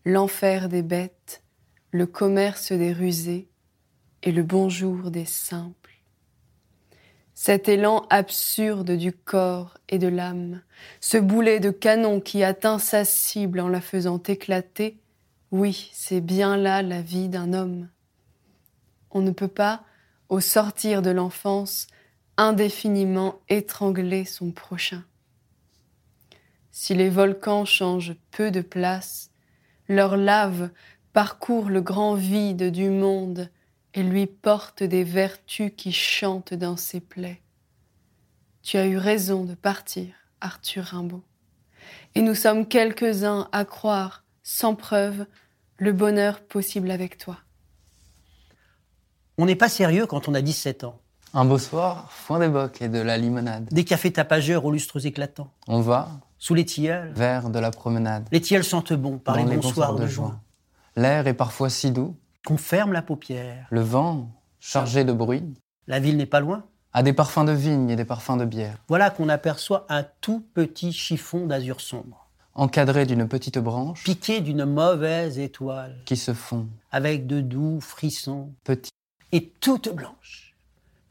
l'enfer 0.04 0.68
des 0.68 0.82
bêtes, 0.82 1.44
le 1.92 2.08
commerce 2.08 2.72
des 2.72 2.92
rusés 2.92 3.50
et 4.24 4.32
le 4.32 4.42
bonjour 4.42 5.12
des 5.12 5.26
simples. 5.26 6.00
Cet 7.34 7.68
élan 7.68 8.06
absurde 8.10 8.92
du 8.92 9.12
corps 9.12 9.78
et 9.90 9.98
de 9.98 10.08
l'âme, 10.08 10.62
ce 11.02 11.18
boulet 11.18 11.60
de 11.60 11.72
canon 11.72 12.22
qui 12.22 12.42
atteint 12.42 12.80
sa 12.80 13.04
cible 13.04 13.60
en 13.60 13.68
la 13.68 13.82
faisant 13.82 14.22
éclater, 14.24 14.98
oui, 15.52 15.90
c'est 15.94 16.22
bien 16.22 16.56
là 16.56 16.82
la 16.82 17.02
vie 17.02 17.28
d'un 17.28 17.54
homme. 17.54 17.90
On 19.12 19.22
ne 19.22 19.32
peut 19.32 19.50
pas, 19.50 19.84
au 20.30 20.40
sortir 20.40 21.02
de 21.02 21.10
l'enfance, 21.10 21.88
indéfiniment 22.38 23.42
étrangler 23.50 24.24
son 24.24 24.52
prochain. 24.52 25.04
Si 26.72 26.96
les 26.96 27.10
volcans 27.10 27.66
changent 27.66 28.16
peu 28.32 28.52
de 28.52 28.62
place, 28.62 29.32
leur 29.90 30.16
lave 30.16 30.70
parcourt 31.12 31.70
le 31.70 31.82
grand 31.82 32.16
vide 32.16 32.72
du 32.72 32.90
monde 32.90 33.50
et 33.94 34.04
lui 34.04 34.26
porte 34.26 34.84
des 34.84 35.04
vertus 35.04 35.72
qui 35.76 35.92
chantent 35.92 36.54
dans 36.54 36.78
ses 36.78 37.00
plaies. 37.00 37.42
Tu 38.62 38.78
as 38.78 38.86
eu 38.88 38.98
raison 38.98 39.44
de 39.44 39.56
partir, 39.56 40.14
Arthur 40.42 40.86
Rimbaud. 40.86 41.24
Et 42.16 42.22
nous 42.22 42.36
sommes 42.36 42.68
quelques-uns 42.68 43.50
à 43.52 43.66
croire, 43.66 44.24
sans 44.44 44.76
preuve, 44.76 45.26
le 45.78 45.92
bonheur 45.92 46.42
possible 46.42 46.92
avec 46.92 47.18
toi. 47.18 47.38
On 49.38 49.46
n'est 49.46 49.56
pas 49.56 49.70
sérieux 49.70 50.06
quand 50.06 50.28
on 50.28 50.34
a 50.34 50.42
17 50.42 50.84
ans. 50.84 51.00
Un 51.34 51.46
beau 51.46 51.58
soir, 51.58 52.12
foin 52.12 52.40
des 52.40 52.48
bocs 52.48 52.82
et 52.82 52.88
de 52.88 53.00
la 53.00 53.18
limonade. 53.18 53.68
Des 53.72 53.84
cafés 53.84 54.14
tapageurs 54.14 54.66
aux 54.66 54.72
lustres 54.72 55.06
éclatants. 55.08 55.52
On 55.68 55.82
va 55.82 56.10
Sous 56.38 56.54
les 56.54 56.64
tilleuls. 56.64 57.12
Vers 57.16 57.50
de 57.50 57.58
la 57.58 57.72
promenade. 57.72 58.28
Les 58.32 58.40
tilleuls 58.40 58.64
sentent 58.64 58.94
bon 58.94 59.18
par 59.18 59.38
les, 59.38 59.58
bonsoirs 59.58 59.96
de, 59.96 60.06
juin. 60.06 60.40
L'air 60.96 61.26
est 61.26 61.34
parfois 61.34 61.72
si 61.72 61.90
doux. 61.90 62.16
Qu'on 62.46 62.58
ferme 62.58 62.92
la 62.92 63.02
paupière. 63.02 63.68
Le 63.70 63.80
vent, 63.80 64.30
chargé 64.60 65.06
de 65.06 65.14
bruit. 65.14 65.54
La 65.88 66.02
ville 66.02 66.18
n'est 66.18 66.26
pas 66.26 66.42
loin. 66.42 66.66
A 66.92 67.02
des 67.02 67.14
parfums 67.14 67.46
de 67.46 67.54
vigne 67.54 67.90
et 67.90 67.96
des 67.96 68.04
parfums 68.04 68.36
de 68.38 68.44
bière. 68.44 68.78
Voilà 68.90 69.10
qu'on 69.10 69.30
aperçoit 69.30 69.86
un 69.88 70.06
tout 70.20 70.46
petit 70.54 70.92
chiffon 70.92 71.48
d'azur 71.48 71.80
sombre. 71.80 72.28
Encadré 72.54 73.06
d'une 73.06 73.30
petite 73.30 73.60
branche. 73.60 74.04
Piqué 74.04 74.42
d'une 74.42 74.66
mauvaise 74.66 75.40
étoile. 75.40 76.02
Qui 76.06 76.18
se 76.18 76.34
fond. 76.34 76.68
Avec 76.92 77.28
de 77.28 77.40
doux 77.40 77.80
frissons. 77.80 78.52
Petit. 78.66 78.92
Et 79.32 79.54
toute 79.62 79.88
blanche. 79.96 80.54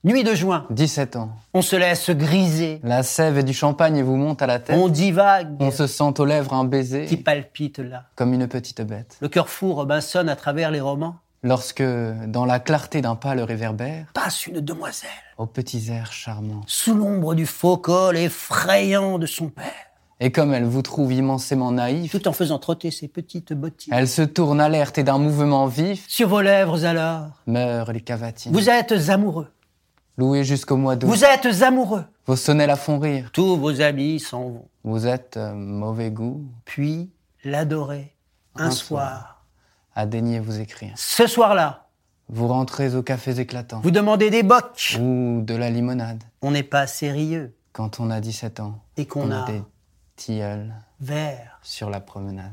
Nuit 0.05 0.25
de 0.25 0.35
juin. 0.35 0.67
17 0.71 1.17
ans. 1.17 1.31
On 1.55 1.63
se 1.63 1.77
laisse 1.77 2.11
griser. 2.11 2.81
La 2.83 3.03
sève 3.03 3.39
et 3.39 3.43
du 3.43 3.55
champagne 3.55 4.03
vous 4.03 4.17
montent 4.17 4.43
à 4.43 4.47
la 4.47 4.59
tête. 4.59 4.77
On 4.77 4.89
divague. 4.89 5.57
On 5.61 5.71
se 5.71 5.87
sent 5.87 6.13
aux 6.19 6.25
lèvres 6.25 6.53
un 6.53 6.65
baiser. 6.65 7.07
Qui 7.07 7.17
palpite 7.17 7.79
là. 7.79 8.05
Comme 8.17 8.35
une 8.35 8.49
petite 8.49 8.83
bête. 8.83 9.17
Le 9.21 9.29
cœur 9.29 9.49
fou 9.49 9.73
Robinson 9.73 10.29
à 10.29 10.37
travers 10.37 10.71
les 10.71 10.81
romans. 10.81 11.17
Lorsque, 11.45 11.83
dans 11.83 12.45
la 12.45 12.61
clarté 12.61 13.01
d'un 13.01 13.17
pâle 13.17 13.41
réverbère, 13.41 14.07
passe 14.15 14.47
une 14.47 14.61
demoiselle. 14.61 15.11
Aux 15.39 15.47
petits 15.47 15.91
airs 15.91 16.13
charmants. 16.13 16.63
Sous 16.67 16.95
l'ombre 16.95 17.35
du 17.35 17.47
faux 17.47 17.79
col 17.79 18.17
effrayant 18.17 19.19
de 19.19 19.27
son 19.27 19.49
père. 19.49 19.93
Et 20.21 20.31
comme 20.31 20.55
elle 20.55 20.65
vous 20.65 20.83
trouve 20.83 21.13
immensément 21.13 21.73
naïf, 21.73 22.13
tout 22.13 22.29
en 22.29 22.33
faisant 22.33 22.61
trotter 22.61 22.93
ses 22.93 23.09
petites 23.09 23.53
bottines, 23.55 23.93
elle 23.93 24.07
se 24.07 24.23
tourne 24.23 24.61
alerte 24.61 24.99
et 24.99 25.03
d'un 25.03 25.19
mouvement 25.19 25.67
vif. 25.67 26.05
Sur 26.07 26.29
vos 26.29 26.41
lèvres 26.41 26.85
alors, 26.85 27.43
meurent 27.49 27.91
les 27.93 28.03
cavatines. 28.03 28.53
Vous 28.53 28.71
êtes 28.71 28.93
amoureux. 29.09 29.49
Loué 30.19 30.45
jusqu'au 30.45 30.77
mois 30.77 30.95
d'août. 30.95 31.09
Vous 31.09 31.25
êtes 31.25 31.47
amoureux. 31.63 32.05
Vos 32.27 32.37
sonnets 32.37 32.69
la 32.69 32.77
font 32.77 33.01
rire. 33.01 33.31
Tous 33.33 33.57
vos 33.57 33.81
amis 33.81 34.21
s'en 34.21 34.43
vont. 34.43 34.69
Vous 34.85 35.09
êtes 35.09 35.37
euh, 35.37 35.55
mauvais 35.55 36.13
goût. 36.13 36.45
Puis 36.65 37.11
l'adorer 37.43 38.15
un, 38.55 38.71
soir. 38.71 39.32
A 39.95 40.07
daigné 40.07 40.41
vous 40.41 40.61
écrire. 40.61 40.93
Ce 40.97 41.27
soir-là. 41.27 41.89
Vous 42.29 42.49
rentrez 42.49 42.95
aux 42.95 43.03
cafés 43.03 43.41
éclatants. 43.41 43.81
Vous 43.81 43.91
demandez 43.91 44.31
des 44.31 44.43
bocs. 44.43 44.97
Ou 45.01 45.43
de 45.43 45.55
la 45.55 45.71
limonade. 45.71 46.23
On 46.41 46.51
n'est 46.51 46.63
pas 46.63 46.87
sérieux. 46.87 47.55
Quand 47.73 48.01
on 48.01 48.11
a 48.11 48.21
17 48.21 48.61
ans. 48.61 48.81
Et 48.97 49.07
qu'on 49.07 49.31
a, 49.31 49.45
des 49.45 49.63
tilleuls. 50.17 50.75
Verts. 51.01 51.59
Sur 51.63 51.91
la 51.91 52.01
promenade. 52.01 52.53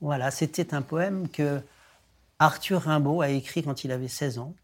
Voilà, 0.00 0.30
c'était 0.30 0.74
un 0.74 0.82
poème 0.82 1.28
que 1.28 1.60
Arthur 2.38 2.82
Rimbaud 2.82 3.20
a 3.20 3.30
écrit 3.30 3.64
quand 3.64 3.82
il 3.82 3.90
avait 3.90 4.08
16 4.08 4.38
ans 4.38 4.54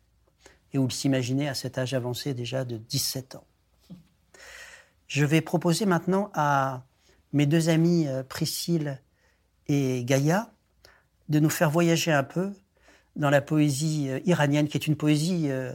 et 0.72 0.78
où 0.78 0.86
il 0.86 0.92
s'imaginait 0.92 1.48
à 1.48 1.54
cet 1.54 1.78
âge 1.78 1.94
avancé 1.94 2.34
déjà 2.34 2.64
de 2.64 2.76
17 2.76 3.36
ans. 3.36 3.44
Je 5.06 5.24
vais 5.24 5.40
proposer 5.40 5.86
maintenant 5.86 6.30
à 6.34 6.84
mes 7.32 7.46
deux 7.46 7.68
amies 7.68 8.06
euh, 8.06 8.22
Priscille 8.22 9.00
et 9.66 10.04
Gaïa 10.04 10.53
de 11.28 11.38
nous 11.38 11.50
faire 11.50 11.70
voyager 11.70 12.12
un 12.12 12.22
peu 12.22 12.52
dans 13.16 13.30
la 13.30 13.40
poésie 13.40 14.08
euh, 14.08 14.20
iranienne, 14.24 14.68
qui 14.68 14.76
est 14.76 14.86
une 14.86 14.96
poésie 14.96 15.50
euh, 15.50 15.72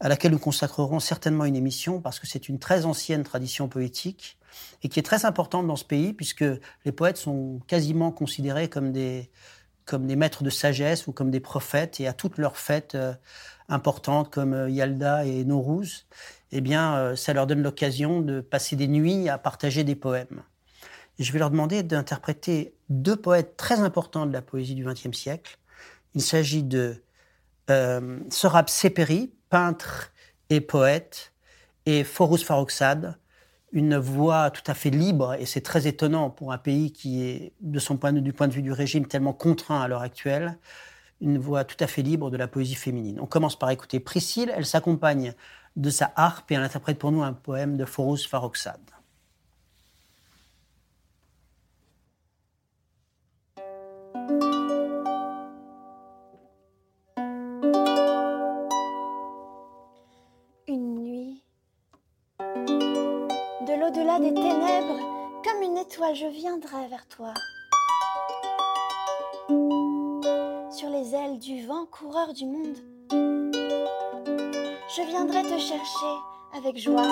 à 0.00 0.08
laquelle 0.08 0.32
nous 0.32 0.38
consacrerons 0.38 1.00
certainement 1.00 1.44
une 1.44 1.56
émission, 1.56 2.00
parce 2.00 2.18
que 2.18 2.26
c'est 2.26 2.48
une 2.48 2.58
très 2.58 2.84
ancienne 2.84 3.22
tradition 3.22 3.68
poétique 3.68 4.38
et 4.82 4.88
qui 4.88 5.00
est 5.00 5.04
très 5.04 5.24
importante 5.24 5.66
dans 5.66 5.76
ce 5.76 5.84
pays, 5.84 6.12
puisque 6.12 6.44
les 6.84 6.92
poètes 6.92 7.16
sont 7.16 7.60
quasiment 7.66 8.12
considérés 8.12 8.68
comme 8.68 8.92
des, 8.92 9.30
comme 9.84 10.06
des 10.06 10.16
maîtres 10.16 10.44
de 10.44 10.50
sagesse 10.50 11.06
ou 11.06 11.12
comme 11.12 11.30
des 11.30 11.40
prophètes, 11.40 12.00
et 12.00 12.06
à 12.06 12.12
toutes 12.12 12.38
leurs 12.38 12.56
fêtes, 12.56 12.96
importantes 13.68 14.30
comme 14.30 14.54
euh, 14.54 14.70
Yalda 14.70 15.24
et 15.24 15.44
Nowruz, 15.44 16.06
eh 16.52 16.60
bien, 16.60 16.96
euh, 16.96 17.16
ça 17.16 17.32
leur 17.32 17.46
donne 17.46 17.62
l'occasion 17.62 18.20
de 18.20 18.40
passer 18.40 18.76
des 18.76 18.88
nuits 18.88 19.28
à 19.28 19.38
partager 19.38 19.84
des 19.84 19.96
poèmes. 19.96 20.42
Je 21.18 21.32
vais 21.32 21.38
leur 21.38 21.50
demander 21.50 21.82
d'interpréter 21.82 22.74
deux 22.88 23.16
poètes 23.16 23.56
très 23.56 23.80
importants 23.80 24.26
de 24.26 24.32
la 24.32 24.42
poésie 24.42 24.74
du 24.74 24.84
XXe 24.84 25.16
siècle. 25.16 25.58
Il 26.14 26.22
s'agit 26.22 26.62
de 26.62 27.02
euh, 27.70 28.18
Sorab 28.30 28.68
Seperi, 28.68 29.32
peintre 29.48 30.12
et 30.50 30.60
poète, 30.60 31.32
et 31.86 32.04
Forous 32.04 32.38
Farrokhzad, 32.38 33.16
une 33.72 33.96
voix 33.96 34.50
tout 34.50 34.62
à 34.66 34.74
fait 34.74 34.90
libre, 34.90 35.34
et 35.34 35.46
c'est 35.46 35.60
très 35.60 35.86
étonnant 35.86 36.30
pour 36.30 36.52
un 36.52 36.58
pays 36.58 36.92
qui 36.92 37.22
est, 37.22 37.52
de 37.60 37.78
son 37.78 37.96
point 37.96 38.12
de, 38.12 38.20
du 38.20 38.32
point 38.32 38.48
de 38.48 38.52
vue 38.52 38.62
du 38.62 38.72
régime, 38.72 39.06
tellement 39.06 39.32
contraint 39.32 39.80
à 39.80 39.88
l'heure 39.88 40.02
actuelle, 40.02 40.58
une 41.20 41.38
voix 41.38 41.64
tout 41.64 41.76
à 41.80 41.86
fait 41.86 42.02
libre 42.02 42.30
de 42.30 42.36
la 42.36 42.48
poésie 42.48 42.74
féminine. 42.74 43.18
On 43.20 43.26
commence 43.26 43.58
par 43.58 43.70
écouter 43.70 44.00
Priscille, 44.00 44.52
elle 44.54 44.66
s'accompagne 44.66 45.34
de 45.76 45.90
sa 45.90 46.12
harpe 46.16 46.50
et 46.50 46.54
elle 46.54 46.62
interprète 46.62 46.98
pour 46.98 47.12
nous 47.12 47.22
un 47.22 47.32
poème 47.32 47.76
de 47.76 47.84
Forous 47.84 48.28
Farrokhzad. 48.28 48.80
L'au-delà 63.94 64.18
des 64.18 64.34
ténèbres, 64.34 65.42
comme 65.44 65.62
une 65.62 65.78
étoile, 65.78 66.14
je 66.14 66.26
viendrai 66.26 66.88
vers 66.88 67.06
toi. 67.06 67.34
Sur 70.70 70.90
les 70.90 71.14
ailes 71.14 71.38
du 71.38 71.66
vent, 71.66 71.86
coureur 71.86 72.32
du 72.32 72.46
monde, 72.46 72.76
je 74.88 75.02
viendrai 75.06 75.42
te 75.42 75.58
chercher 75.58 76.14
avec 76.56 76.78
joie, 76.78 77.02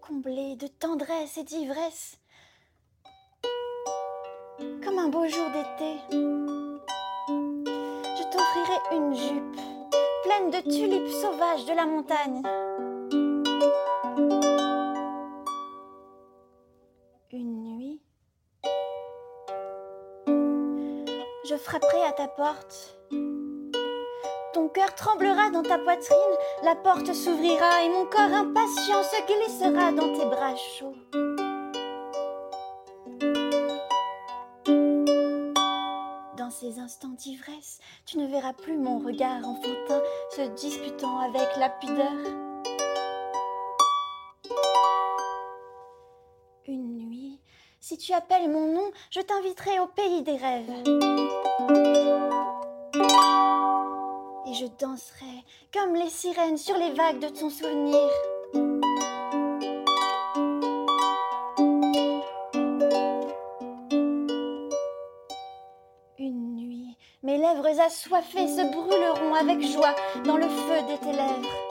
comblé 0.00 0.56
de 0.56 0.66
tendresse 0.66 1.36
et 1.36 1.44
d'ivresse, 1.44 2.18
comme 4.84 4.98
un 4.98 5.08
beau 5.08 5.26
jour 5.26 5.46
d'été. 5.48 5.96
Je 8.16 8.22
t'offrirai 8.30 8.96
une 8.96 9.14
jupe 9.14 9.60
pleine 10.22 10.50
de 10.50 10.60
tulipes 10.70 11.12
sauvages 11.12 11.66
de 11.66 11.72
la 11.72 11.86
montagne. 11.86 12.42
Frapperai 21.60 22.02
à 22.04 22.12
ta 22.12 22.28
porte. 22.28 22.98
Ton 24.52 24.68
cœur 24.68 24.94
tremblera 24.94 25.50
dans 25.50 25.62
ta 25.62 25.78
poitrine, 25.78 26.16
la 26.64 26.74
porte 26.74 27.12
s'ouvrira 27.12 27.82
et 27.84 27.88
mon 27.88 28.06
corps 28.06 28.34
impatient 28.34 29.02
se 29.02 29.26
glissera 29.26 29.92
dans 29.92 30.12
tes 30.18 30.26
bras 30.26 30.56
chauds. 30.56 30.96
Dans 36.36 36.50
ces 36.50 36.80
instants 36.80 37.14
d'ivresse, 37.16 37.78
tu 38.06 38.18
ne 38.18 38.26
verras 38.26 38.54
plus 38.54 38.76
mon 38.76 38.98
regard 38.98 39.46
enfantin 39.46 40.02
se 40.34 40.42
disputant 40.54 41.20
avec 41.20 41.56
la 41.58 41.68
pudeur. 41.68 42.49
Tu 48.00 48.14
appelles 48.14 48.48
mon 48.48 48.72
nom, 48.72 48.90
je 49.10 49.20
t'inviterai 49.20 49.78
au 49.78 49.86
pays 49.86 50.22
des 50.22 50.36
rêves 50.36 50.70
et 54.46 54.54
je 54.54 54.66
danserai 54.78 55.44
comme 55.72 55.94
les 55.94 56.08
sirènes 56.08 56.56
sur 56.56 56.76
les 56.78 56.92
vagues 56.92 57.18
de 57.18 57.28
ton 57.28 57.50
souvenir. 57.50 58.08
Une 66.18 66.56
nuit, 66.56 66.96
mes 67.22 67.36
lèvres 67.36 67.80
assoiffées 67.80 68.48
se 68.48 68.72
brûleront 68.72 69.34
avec 69.34 69.60
joie 69.60 69.94
dans 70.24 70.38
le 70.38 70.48
feu 70.48 70.82
de 70.90 70.96
tes 71.04 71.12
lèvres. 71.12 71.69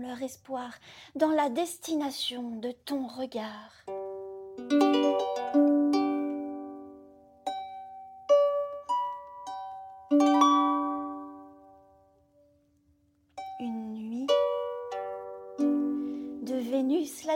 Leur 0.00 0.22
espoir 0.22 0.72
dans 1.14 1.30
la 1.30 1.48
destination 1.48 2.56
de 2.56 2.72
ton 2.72 3.06
regard. 3.06 3.84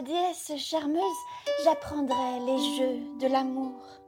déesse 0.02 0.52
charmeuse, 0.56 1.02
j'apprendrai 1.64 2.40
les 2.46 2.58
jeux 2.76 3.18
de 3.20 3.26
l'amour. 3.26 3.99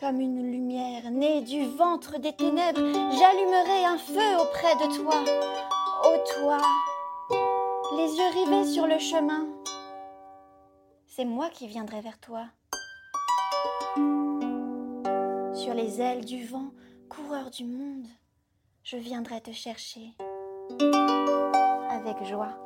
Comme 0.00 0.18
une 0.22 0.50
lumière 0.50 1.10
née 1.10 1.42
du 1.42 1.66
ventre 1.76 2.18
des 2.18 2.32
ténèbres, 2.32 2.80
j'allumerai 2.80 3.84
un 3.84 3.98
feu 3.98 4.40
auprès 4.40 4.74
de 4.76 4.96
toi. 4.96 5.22
Ô 6.06 6.16
toi, 6.40 6.58
les 7.98 8.10
yeux 8.16 8.30
rivés 8.32 8.66
sur 8.66 8.86
le 8.86 8.98
chemin, 8.98 9.46
c'est 11.06 11.26
moi 11.26 11.50
qui 11.50 11.66
viendrai 11.66 12.00
vers 12.00 12.18
toi. 12.18 12.46
Sur 15.54 15.74
les 15.74 16.00
ailes 16.00 16.24
du 16.24 16.46
vent, 16.46 16.70
coureur 17.10 17.50
du 17.50 17.66
monde, 17.66 18.06
je 18.82 18.96
viendrai 18.96 19.42
te 19.42 19.52
chercher 19.52 20.14
avec 21.90 22.24
joie. 22.24 22.56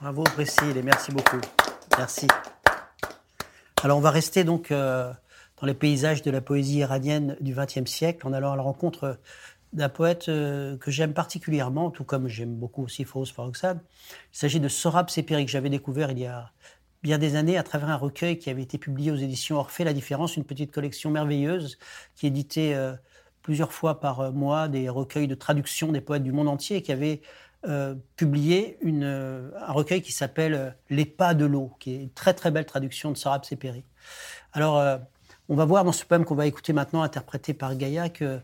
Bravo 0.00 0.24
Priscille 0.24 0.76
et 0.76 0.82
merci 0.82 1.12
beaucoup. 1.12 1.40
Merci. 1.98 2.26
Alors 3.82 3.96
on 3.96 4.00
va 4.00 4.10
rester 4.10 4.44
donc 4.44 4.70
euh, 4.70 5.12
dans 5.60 5.66
les 5.66 5.74
paysages 5.74 6.22
de 6.22 6.30
la 6.30 6.40
poésie 6.40 6.78
iranienne 6.78 7.36
du 7.40 7.54
XXe 7.54 7.90
siècle 7.90 8.26
en 8.26 8.32
allant 8.32 8.52
à 8.52 8.56
la 8.56 8.62
rencontre 8.62 9.18
d'un 9.72 9.88
poète 9.88 10.28
euh, 10.28 10.76
que 10.76 10.90
j'aime 10.90 11.14
particulièrement, 11.14 11.90
tout 11.90 12.04
comme 12.04 12.28
j'aime 12.28 12.54
beaucoup 12.54 12.84
aussi 12.84 13.04
Faust 13.04 13.32
Farrokhzad. 13.34 13.80
Il 14.32 14.38
s'agit 14.38 14.60
de 14.60 14.68
Sorab 14.68 15.08
Sepiri 15.08 15.44
que 15.46 15.50
j'avais 15.50 15.70
découvert 15.70 16.10
il 16.10 16.18
y 16.18 16.26
a 16.26 16.50
bien 17.02 17.18
des 17.18 17.34
années 17.34 17.56
à 17.56 17.62
travers 17.62 17.88
un 17.88 17.96
recueil 17.96 18.38
qui 18.38 18.50
avait 18.50 18.62
été 18.62 18.76
publié 18.78 19.10
aux 19.10 19.16
éditions 19.16 19.56
Orphée 19.56 19.84
La 19.84 19.92
Différence, 19.92 20.36
une 20.36 20.44
petite 20.44 20.72
collection 20.72 21.10
merveilleuse 21.10 21.78
qui 22.14 22.26
éditait 22.26 22.74
euh, 22.74 22.94
plusieurs 23.42 23.72
fois 23.72 24.00
par 24.00 24.32
mois 24.32 24.68
des 24.68 24.88
recueils 24.88 25.28
de 25.28 25.34
traduction 25.34 25.92
des 25.92 26.00
poètes 26.00 26.24
du 26.24 26.32
monde 26.32 26.48
entier 26.48 26.78
et 26.78 26.82
qui 26.82 26.92
avait 26.92 27.22
publié 28.16 28.78
une, 28.80 29.04
euh, 29.04 29.50
un 29.60 29.72
recueil 29.72 30.02
qui 30.02 30.12
s'appelle 30.12 30.54
euh, 30.54 30.70
Les 30.88 31.04
pas 31.04 31.34
de 31.34 31.44
l'eau, 31.44 31.72
qui 31.80 31.94
est 31.94 32.02
une 32.02 32.10
très 32.10 32.34
très 32.34 32.50
belle 32.50 32.66
traduction 32.66 33.10
de 33.10 33.16
Sarab 33.16 33.44
Seperi. 33.44 33.84
Alors, 34.52 35.00
on 35.50 35.54
va 35.54 35.64
voir 35.66 35.84
dans 35.84 35.92
ce 35.92 36.04
poème 36.04 36.24
qu'on 36.24 36.34
va 36.34 36.46
écouter 36.46 36.72
maintenant, 36.72 37.02
interprété 37.02 37.52
par 37.52 37.74
Gaïa, 37.74 38.08
que 38.08 38.40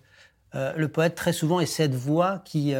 le 0.52 0.86
poète 0.88 1.14
très 1.14 1.32
souvent 1.32 1.58
est 1.60 1.66
cette 1.66 1.94
voix 1.94 2.42
qui, 2.44 2.74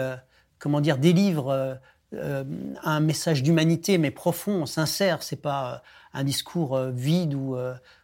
comment 0.59 0.83
dire, 0.83 0.99
délivre 0.99 1.79
un 2.13 3.01
message 3.01 3.43
d'humanité, 3.43 3.97
mais 3.97 4.11
profond, 4.11 4.67
sincère. 4.67 5.23
C'est 5.23 5.41
pas 5.41 5.83
un 6.13 6.25
discours 6.25 6.79
vide 6.89 7.33
ou 7.33 7.57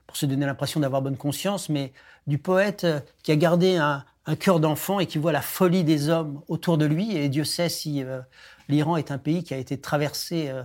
pour 0.06 0.16
se 0.16 0.24
donner 0.24 0.46
l'impression 0.46 0.80
d'avoir 0.80 1.02
bonne 1.02 1.18
conscience, 1.18 1.68
mais 1.68 1.92
du 2.26 2.38
poète 2.38 2.86
qui 3.22 3.30
a 3.30 3.36
gardé 3.36 3.76
un, 3.76 4.02
un 4.28 4.36
cœur 4.36 4.60
d'enfant 4.60 5.00
et 5.00 5.06
qui 5.06 5.16
voit 5.16 5.32
la 5.32 5.40
folie 5.40 5.84
des 5.84 6.10
hommes 6.10 6.42
autour 6.48 6.76
de 6.76 6.84
lui. 6.84 7.16
Et 7.16 7.30
Dieu 7.30 7.44
sait 7.44 7.70
si 7.70 8.04
euh, 8.04 8.20
l'Iran 8.68 8.98
est 8.98 9.10
un 9.10 9.16
pays 9.16 9.42
qui 9.42 9.54
a 9.54 9.56
été 9.56 9.80
traversé 9.80 10.50
euh, 10.50 10.62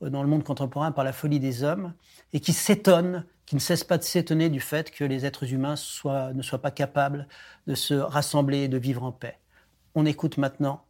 dans 0.00 0.20
le 0.20 0.28
monde 0.28 0.42
contemporain 0.42 0.90
par 0.90 1.04
la 1.04 1.12
folie 1.12 1.38
des 1.38 1.62
hommes 1.62 1.94
et 2.32 2.40
qui 2.40 2.52
s'étonne, 2.52 3.24
qui 3.46 3.54
ne 3.54 3.60
cesse 3.60 3.84
pas 3.84 3.98
de 3.98 4.02
s'étonner 4.02 4.50
du 4.50 4.58
fait 4.58 4.90
que 4.90 5.04
les 5.04 5.24
êtres 5.24 5.52
humains 5.52 5.76
ne 6.04 6.42
soient 6.42 6.60
pas 6.60 6.72
capables 6.72 7.28
de 7.68 7.76
se 7.76 7.94
rassembler 7.94 8.64
et 8.64 8.68
de 8.68 8.78
vivre 8.78 9.04
en 9.04 9.12
paix. 9.12 9.38
On 9.94 10.06
écoute 10.06 10.36
maintenant 10.36 10.84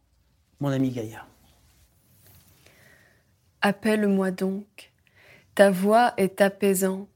mon 0.59 0.69
ami 0.69 0.89
Gaïa. 0.89 1.27
Appelle-moi 3.61 4.31
donc, 4.31 4.91
ta 5.53 5.69
voix 5.69 6.15
est 6.17 6.41
apaisante, 6.41 7.07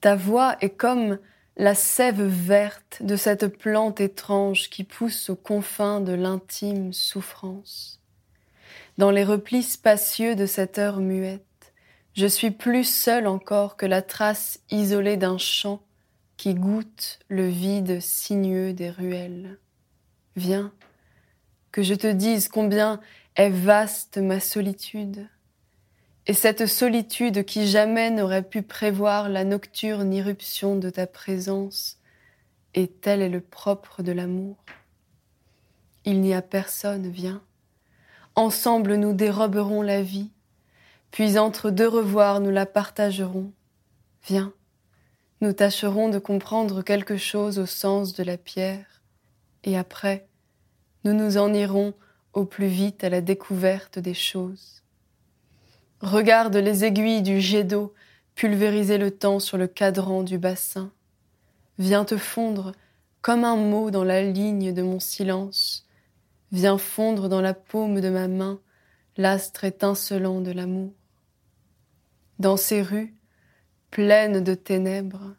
ta 0.00 0.16
voix 0.16 0.56
est 0.62 0.70
comme 0.70 1.18
la 1.56 1.74
sève 1.74 2.22
verte 2.22 2.98
de 3.00 3.16
cette 3.16 3.46
plante 3.46 4.00
étrange 4.00 4.70
qui 4.70 4.82
pousse 4.82 5.30
aux 5.30 5.36
confins 5.36 6.00
de 6.00 6.12
l'intime 6.12 6.92
souffrance. 6.92 8.00
Dans 8.98 9.10
les 9.10 9.24
replis 9.24 9.62
spacieux 9.62 10.34
de 10.34 10.46
cette 10.46 10.78
heure 10.78 10.98
muette, 10.98 11.42
je 12.14 12.26
suis 12.26 12.50
plus 12.50 12.84
seul 12.84 13.26
encore 13.26 13.76
que 13.76 13.86
la 13.86 14.02
trace 14.02 14.60
isolée 14.70 15.16
d'un 15.16 15.38
champ 15.38 15.80
qui 16.36 16.54
goûte 16.54 17.20
le 17.28 17.48
vide 17.48 18.00
sinueux 18.00 18.72
des 18.72 18.90
ruelles. 18.90 19.58
Viens, 20.36 20.72
que 21.70 21.82
je 21.82 21.94
te 21.94 22.06
dise 22.06 22.48
combien 22.48 23.00
est 23.36 23.50
vaste 23.50 24.18
ma 24.18 24.40
solitude, 24.40 25.28
et 26.26 26.32
cette 26.32 26.66
solitude 26.66 27.44
qui 27.44 27.66
jamais 27.66 28.10
n'aurait 28.10 28.42
pu 28.42 28.62
prévoir 28.62 29.28
la 29.28 29.44
nocturne 29.44 30.12
irruption 30.12 30.76
de 30.76 30.88
ta 30.88 31.06
présence, 31.06 31.98
et 32.74 32.88
tel 32.88 33.20
est 33.20 33.28
le 33.28 33.40
propre 33.40 34.02
de 34.02 34.12
l'amour. 34.12 34.56
Il 36.04 36.20
n'y 36.20 36.34
a 36.34 36.42
personne, 36.42 37.08
viens. 37.08 37.42
Ensemble 38.36 38.96
nous 38.96 39.12
déroberons 39.12 39.82
la 39.82 40.02
vie, 40.02 40.30
puis 41.10 41.38
entre 41.38 41.70
deux 41.70 41.88
revoirs 41.88 42.40
nous 42.40 42.50
la 42.50 42.66
partagerons. 42.66 43.52
Viens, 44.26 44.52
nous 45.40 45.52
tâcherons 45.52 46.08
de 46.08 46.18
comprendre 46.18 46.82
quelque 46.82 47.18
chose 47.18 47.58
au 47.58 47.66
sens 47.66 48.14
de 48.14 48.22
la 48.22 48.38
pierre, 48.38 49.02
et 49.62 49.76
après, 49.76 50.26
nous 51.04 51.12
nous 51.12 51.36
en 51.36 51.52
irons 51.52 51.92
au 52.32 52.46
plus 52.46 52.66
vite 52.66 53.04
à 53.04 53.10
la 53.10 53.20
découverte 53.20 53.98
des 53.98 54.14
choses. 54.14 54.83
Regarde 56.00 56.56
les 56.56 56.84
aiguilles 56.84 57.22
du 57.22 57.40
jet 57.40 57.64
d'eau 57.64 57.94
pulvériser 58.34 58.98
le 58.98 59.10
temps 59.10 59.38
sur 59.38 59.56
le 59.56 59.66
cadran 59.66 60.22
du 60.22 60.38
bassin. 60.38 60.90
Viens 61.78 62.04
te 62.04 62.16
fondre 62.16 62.72
comme 63.22 63.44
un 63.44 63.56
mot 63.56 63.90
dans 63.90 64.04
la 64.04 64.22
ligne 64.22 64.72
de 64.72 64.82
mon 64.82 65.00
silence. 65.00 65.86
Viens 66.52 66.78
fondre 66.78 67.28
dans 67.28 67.40
la 67.40 67.54
paume 67.54 68.00
de 68.00 68.10
ma 68.10 68.28
main 68.28 68.60
l'astre 69.16 69.64
étincelant 69.64 70.40
de 70.40 70.50
l'amour. 70.50 70.92
Dans 72.38 72.56
ces 72.56 72.82
rues, 72.82 73.14
pleines 73.90 74.42
de 74.42 74.54
ténèbres, 74.54 75.36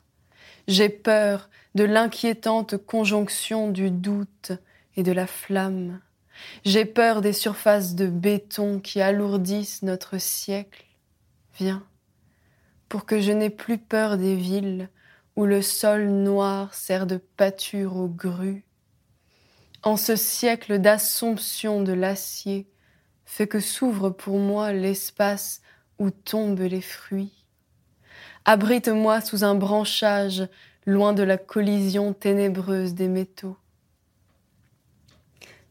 J'ai 0.68 0.90
peur 0.90 1.50
de 1.76 1.84
l'inquiétante 1.84 2.78
conjonction 2.78 3.70
du 3.70 3.92
doute 3.92 4.54
et 4.96 5.04
de 5.04 5.12
la 5.12 5.28
flamme. 5.28 6.00
J'ai 6.64 6.86
peur 6.86 7.22
des 7.22 7.34
surfaces 7.34 7.96
de 7.96 8.08
béton 8.08 8.80
qui 8.80 9.02
alourdissent 9.02 9.82
notre 9.84 10.18
siècle. 10.18 10.86
Viens, 11.58 11.84
pour 12.90 13.06
que 13.06 13.22
je 13.22 13.32
n'ai 13.32 13.50
plus 13.50 13.78
peur 13.78 14.18
des 14.18 14.36
villes 14.36 14.90
où 15.36 15.46
le 15.46 15.62
sol 15.62 16.08
noir 16.08 16.74
sert 16.74 17.08
de 17.08 17.18
pâture 17.18 17.98
aux 17.98 18.08
grues. 18.08 18.64
En 19.84 19.98
ce 19.98 20.16
siècle 20.16 20.80
d'assomption 20.80 21.82
de 21.82 21.94
l'acier, 21.94 22.68
fait 23.26 23.48
que 23.48 23.60
s'ouvre 23.60 24.10
pour 24.10 24.40
moi 24.40 24.72
l'espace 24.72 25.62
où 26.00 26.10
tombent 26.10 26.60
les 26.60 26.82
fruits. 26.82 27.46
Abrite-moi 28.46 29.22
sous 29.22 29.44
un 29.44 29.56
branchage, 29.56 30.48
loin 30.86 31.14
de 31.14 31.24
la 31.24 31.38
collision 31.38 32.14
ténébreuse 32.14 32.94
des 32.94 33.08
métaux. 33.08 33.58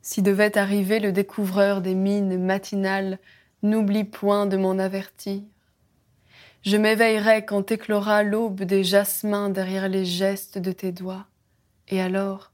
Si 0.07 0.21
devait 0.21 0.59
arriver 0.59 1.01
le 1.01 1.13
découvreur 1.13 1.81
des 1.81 1.95
mines 1.95 2.39
matinales, 2.39 3.19
n'oublie 3.63 4.05
point 4.05 4.45
de 4.45 4.59
m'en 4.59 4.79
avertir. 4.79 5.41
Je 6.61 6.77
m'éveillerai 6.77 7.47
quand 7.47 7.73
éclora 7.73 8.23
l'aube 8.23 8.65
des 8.65 8.85
jasmins 8.85 9.49
derrière 9.49 9.89
les 9.89 10.05
gestes 10.05 10.59
de 10.59 10.73
tes 10.73 10.93
doigts. 10.93 11.27
Et 11.89 12.03
alors, 12.03 12.53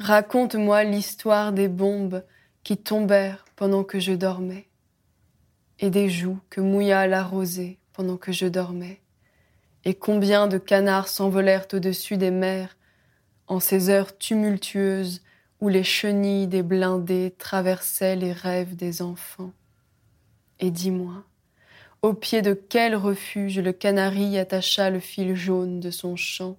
raconte-moi 0.00 0.82
l'histoire 0.82 1.52
des 1.52 1.68
bombes 1.68 2.24
qui 2.64 2.76
tombèrent 2.76 3.44
pendant 3.54 3.84
que 3.84 4.00
je 4.00 4.12
dormais, 4.12 4.66
et 5.78 5.90
des 5.90 6.10
joues 6.10 6.40
que 6.50 6.60
mouilla 6.60 7.06
la 7.06 7.22
rosée 7.22 7.78
pendant 7.92 8.16
que 8.16 8.32
je 8.32 8.46
dormais, 8.46 9.00
et 9.84 9.94
combien 9.94 10.48
de 10.48 10.58
canards 10.58 11.06
s'envolèrent 11.06 11.68
au-dessus 11.72 12.16
des 12.16 12.32
mers 12.32 12.76
en 13.46 13.60
ces 13.60 13.90
heures 13.90 14.18
tumultueuses 14.18 15.22
où 15.60 15.68
les 15.68 15.84
chenilles 15.84 16.46
des 16.46 16.62
blindés 16.62 17.34
traversaient 17.38 18.16
les 18.16 18.32
rêves 18.32 18.76
des 18.76 19.02
enfants. 19.02 19.52
Et 20.60 20.70
dis-moi, 20.70 21.24
au 22.02 22.12
pied 22.12 22.42
de 22.42 22.52
quel 22.52 22.96
refuge 22.96 23.58
le 23.58 23.72
canari 23.72 24.38
attacha 24.38 24.90
le 24.90 25.00
fil 25.00 25.34
jaune 25.34 25.80
de 25.80 25.90
son 25.90 26.16
chant? 26.16 26.58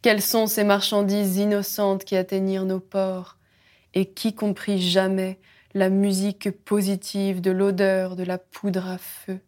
Quelles 0.00 0.22
sont 0.22 0.46
ces 0.46 0.64
marchandises 0.64 1.36
innocentes 1.36 2.04
qui 2.04 2.16
atteignirent 2.16 2.64
nos 2.64 2.80
ports? 2.80 3.36
Et 3.92 4.06
qui 4.06 4.34
comprit 4.34 4.80
jamais 4.80 5.38
la 5.74 5.88
musique 5.88 6.50
positive 6.50 7.40
de 7.40 7.50
l'odeur 7.50 8.16
de 8.16 8.24
la 8.24 8.38
poudre 8.38 8.88
à 8.88 8.98
feu? 8.98 9.38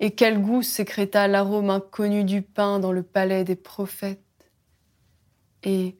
Et 0.00 0.12
quel 0.12 0.40
goût 0.40 0.62
sécréta 0.62 1.28
l'arôme 1.28 1.70
inconnu 1.70 2.24
du 2.24 2.42
pain 2.42 2.78
dans 2.78 2.92
le 2.92 3.02
palais 3.02 3.44
des 3.44 3.54
prophètes? 3.54 4.20
Et 5.62 5.96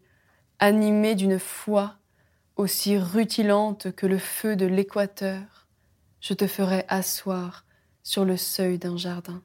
animé 0.59 1.15
d'une 1.15 1.39
foi 1.39 1.97
aussi 2.57 2.99
rutilante 2.99 3.95
que 3.95 4.07
le 4.07 4.19
feu 4.19 4.57
de 4.57 4.67
l'équateur, 4.67 5.67
je 6.21 6.35
te 6.35 6.47
ferai 6.47 6.85
asseoir 6.89 7.65
sur 8.03 8.25
le 8.25 8.37
seuil 8.37 8.79
d'un 8.79 8.97
jardin. 8.97 9.43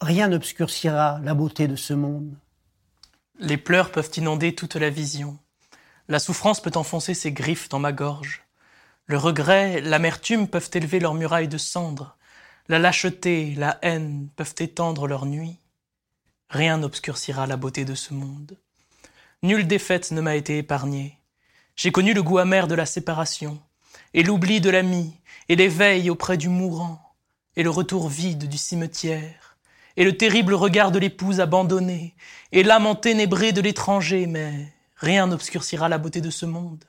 Rien 0.00 0.28
n'obscurcira 0.28 1.20
la 1.22 1.34
beauté 1.34 1.68
de 1.68 1.76
ce 1.76 1.94
monde. 1.94 2.34
Les 3.38 3.56
pleurs 3.56 3.90
peuvent 3.90 4.10
inonder 4.16 4.54
toute 4.54 4.76
la 4.76 4.90
vision. 4.90 5.38
La 6.08 6.18
souffrance 6.18 6.60
peut 6.60 6.72
enfoncer 6.74 7.14
ses 7.14 7.32
griffes 7.32 7.68
dans 7.68 7.78
ma 7.78 7.92
gorge. 7.92 8.42
Le 9.06 9.16
regret, 9.16 9.80
l'amertume 9.80 10.48
peuvent 10.48 10.70
élever 10.74 11.00
leurs 11.00 11.14
murailles 11.14 11.48
de 11.48 11.58
cendres. 11.58 12.16
La 12.68 12.78
lâcheté, 12.78 13.54
la 13.56 13.78
haine 13.82 14.28
peuvent 14.36 14.54
étendre 14.58 15.06
leurs 15.06 15.26
nuits. 15.26 15.58
Rien 16.48 16.78
n'obscurcira 16.78 17.46
la 17.46 17.56
beauté 17.56 17.84
de 17.84 17.94
ce 17.94 18.14
monde. 18.14 18.56
Nulle 19.42 19.66
défaite 19.66 20.12
ne 20.12 20.20
m'a 20.20 20.36
été 20.36 20.58
épargnée. 20.58 21.18
J'ai 21.74 21.90
connu 21.90 22.14
le 22.14 22.22
goût 22.22 22.38
amer 22.38 22.68
de 22.68 22.74
la 22.74 22.86
séparation, 22.86 23.60
et 24.14 24.22
l'oubli 24.22 24.60
de 24.60 24.70
l'ami, 24.70 25.20
et 25.48 25.56
l'éveil 25.56 26.08
auprès 26.08 26.36
du 26.36 26.48
mourant, 26.48 27.14
et 27.56 27.62
le 27.62 27.70
retour 27.70 28.08
vide 28.08 28.48
du 28.48 28.58
cimetière, 28.58 29.58
et 29.96 30.04
le 30.04 30.16
terrible 30.16 30.54
regard 30.54 30.92
de 30.92 30.98
l'épouse 30.98 31.40
abandonnée, 31.40 32.14
et 32.52 32.62
l'âme 32.62 32.86
enténébrée 32.86 33.52
de 33.52 33.60
l'étranger, 33.60 34.26
mais 34.26 34.72
rien 34.96 35.26
n'obscurcira 35.26 35.88
la 35.88 35.98
beauté 35.98 36.20
de 36.20 36.30
ce 36.30 36.46
monde. 36.46 36.84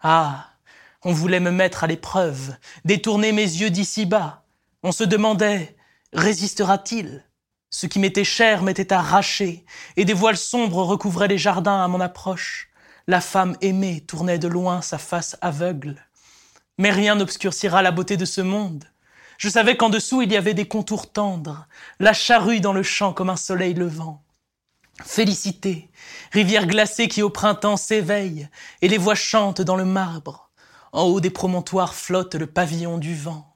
Ah, 0.00 0.50
on 1.02 1.12
voulait 1.12 1.40
me 1.40 1.50
mettre 1.50 1.84
à 1.84 1.86
l'épreuve, 1.86 2.54
détourner 2.84 3.32
mes 3.32 3.42
yeux 3.42 3.70
d'ici 3.70 4.04
bas. 4.04 4.44
On 4.82 4.92
se 4.92 5.04
demandait, 5.04 5.76
résistera-t-il? 6.12 7.24
Ce 7.74 7.86
qui 7.86 7.98
m'était 7.98 8.22
cher 8.22 8.62
m'était 8.62 8.92
arraché, 8.92 9.64
et 9.96 10.04
des 10.04 10.12
voiles 10.12 10.36
sombres 10.36 10.84
recouvraient 10.84 11.26
les 11.26 11.38
jardins 11.38 11.82
à 11.82 11.88
mon 11.88 11.98
approche. 11.98 12.70
La 13.08 13.20
femme 13.20 13.56
aimée 13.62 14.00
tournait 14.06 14.38
de 14.38 14.46
loin 14.46 14.80
sa 14.80 14.96
face 14.96 15.36
aveugle. 15.40 15.96
Mais 16.78 16.92
rien 16.92 17.16
n'obscurcira 17.16 17.82
la 17.82 17.90
beauté 17.90 18.16
de 18.16 18.26
ce 18.26 18.40
monde. 18.40 18.84
Je 19.38 19.48
savais 19.48 19.76
qu'en 19.76 19.88
dessous 19.88 20.22
il 20.22 20.30
y 20.30 20.36
avait 20.36 20.54
des 20.54 20.68
contours 20.68 21.10
tendres, 21.10 21.66
la 21.98 22.12
charrue 22.12 22.60
dans 22.60 22.72
le 22.72 22.84
champ 22.84 23.12
comme 23.12 23.28
un 23.28 23.36
soleil 23.36 23.74
levant. 23.74 24.22
Félicité, 25.02 25.90
rivière 26.30 26.68
glacée 26.68 27.08
qui 27.08 27.22
au 27.22 27.30
printemps 27.30 27.76
s'éveille, 27.76 28.48
et 28.82 28.88
les 28.88 28.98
voix 28.98 29.16
chantent 29.16 29.62
dans 29.62 29.76
le 29.76 29.84
marbre. 29.84 30.48
En 30.92 31.02
haut 31.06 31.20
des 31.20 31.30
promontoires 31.30 31.96
flotte 31.96 32.36
le 32.36 32.46
pavillon 32.46 32.98
du 32.98 33.16
vent. 33.16 33.52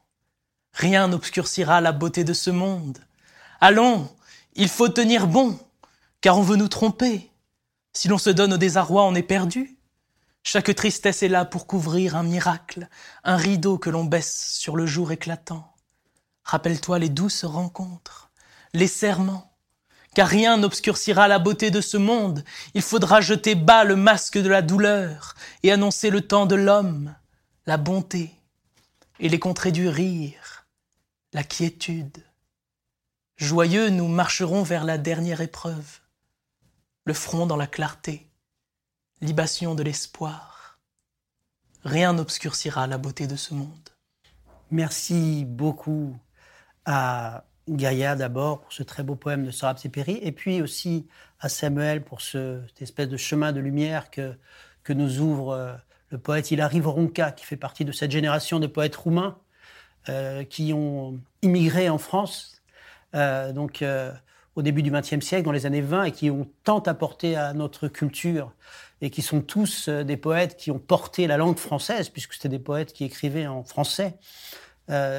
Rien 0.72 1.07
n'obscurcira 1.07 1.81
la 1.81 1.92
beauté 1.92 2.24
de 2.24 2.33
ce 2.33 2.50
monde. 2.50 2.98
Allons, 3.61 4.09
il 4.55 4.68
faut 4.68 4.88
tenir 4.88 5.27
bon, 5.27 5.59
car 6.21 6.38
on 6.38 6.42
veut 6.42 6.57
nous 6.57 6.68
tromper. 6.68 7.31
Si 7.92 8.07
l'on 8.07 8.18
se 8.18 8.31
donne 8.31 8.53
au 8.53 8.57
désarroi, 8.59 9.05
on 9.05 9.14
est 9.16 9.23
perdu. 9.23 9.77
Chaque 10.44 10.73
tristesse 10.75 11.23
est 11.23 11.29
là 11.29 11.44
pour 11.44 11.66
couvrir 11.66 12.16
un 12.16 12.23
miracle, 12.23 12.88
un 13.25 13.37
rideau 13.37 13.77
que 13.77 13.90
l'on 13.90 14.05
baisse 14.05 14.55
sur 14.55 14.77
le 14.77 14.87
jour 14.87 15.11
éclatant. 15.11 15.75
Rappelle-toi 16.44 17.01
les 17.01 17.09
douces 17.09 17.44
rencontres, 17.44 18.31
les 18.73 18.87
serments, 18.87 19.53
car 20.14 20.29
rien 20.29 20.57
n'obscurcira 20.57 21.27
la 21.27 21.40
beauté 21.40 21.71
de 21.71 21.81
ce 21.81 21.97
monde. 21.97 22.44
Il 22.75 22.83
faudra 22.83 23.21
jeter 23.21 23.57
bas 23.57 23.85
le 23.85 23.97
masque 23.97 24.38
de 24.38 24.49
la 24.49 24.62
douleur 24.62 25.35
et 25.64 25.73
annoncer 25.73 26.11
le 26.11 26.21
temps 26.21 26.47
de 26.47 26.55
l'homme, 26.55 27.14
la 27.66 27.77
bonté 27.77 28.31
et 29.18 29.29
les 29.29 29.40
contrées 29.40 29.73
du 29.73 29.88
rire, 29.88 30.66
la 31.33 31.42
quiétude. 31.42 32.25
Joyeux, 33.38 33.88
nous 33.90 34.09
marcherons 34.09 34.64
vers 34.64 34.83
la 34.83 34.98
dernière 34.98 35.40
épreuve, 35.40 36.01
le 37.05 37.14
front 37.14 37.46
dans 37.46 37.57
la 37.57 37.68
clarté, 37.68 38.27
libation 39.20 39.77
de 39.77 39.85
l'espoir. 39.85 40.81
Rien 41.85 42.14
n'obscurcira 42.14 42.88
la 42.88 42.98
beauté 42.98 43.29
de 43.29 43.37
ce 43.37 43.55
monde. 43.55 43.90
Merci 44.72 45.44
beaucoup 45.44 46.18
à 46.85 47.44
Gaïa 47.68 48.16
d'abord 48.16 48.62
pour 48.62 48.72
ce 48.72 48.83
très 48.83 49.05
beau 49.05 49.14
poème 49.14 49.46
de 49.46 49.53
Sarah 49.53 49.77
Tseperi, 49.77 50.18
et 50.20 50.33
puis 50.33 50.61
aussi 50.61 51.07
à 51.38 51.48
Samuel 51.48 52.03
pour 52.03 52.22
ce, 52.22 52.61
cette 52.66 52.83
espèce 52.83 53.09
de 53.09 53.16
chemin 53.16 53.53
de 53.53 53.61
lumière 53.61 54.11
que, 54.11 54.37
que 54.83 54.92
nous 54.92 55.20
ouvre 55.20 55.53
euh, 55.53 55.74
le 56.11 56.18
poète 56.18 56.51
Hilary 56.51 56.81
Voronka, 56.81 57.31
qui 57.31 57.46
fait 57.46 57.57
partie 57.57 57.85
de 57.85 57.92
cette 57.92 58.11
génération 58.11 58.59
de 58.59 58.66
poètes 58.66 58.96
roumains 58.96 59.38
euh, 60.09 60.42
qui 60.42 60.72
ont 60.72 61.20
immigré 61.42 61.88
en 61.88 61.98
France 61.98 62.58
euh, 63.14 63.53
donc 63.53 63.83
euh, 63.83 64.12
au 64.57 64.62
début 64.62 64.83
du 64.83 64.90
XXe 64.90 65.21
siècle, 65.21 65.44
dans 65.44 65.53
les 65.53 65.66
années 65.66 65.81
20, 65.81 66.05
et 66.05 66.12
qui 66.12 66.31
ont 66.31 66.49
tant 66.64 66.81
apporté 66.81 67.37
à 67.37 67.53
notre 67.53 67.88
culture, 67.88 68.53
et 69.01 69.11
qui 69.11 69.23
sont 69.23 69.40
tous 69.40 69.88
euh, 69.88 70.05
des 70.05 70.16
poètes 70.16 70.57
qui 70.57 70.71
ont 70.71 70.79
porté 70.79 71.27
la 71.27 71.37
langue 71.37 71.59
française, 71.59 72.09
puisque 72.09 72.35
c'était 72.35 72.49
des 72.49 72.59
poètes 72.59 72.92
qui 72.92 73.05
écrivaient 73.05 73.47
en 73.47 73.64
français. 73.64 74.18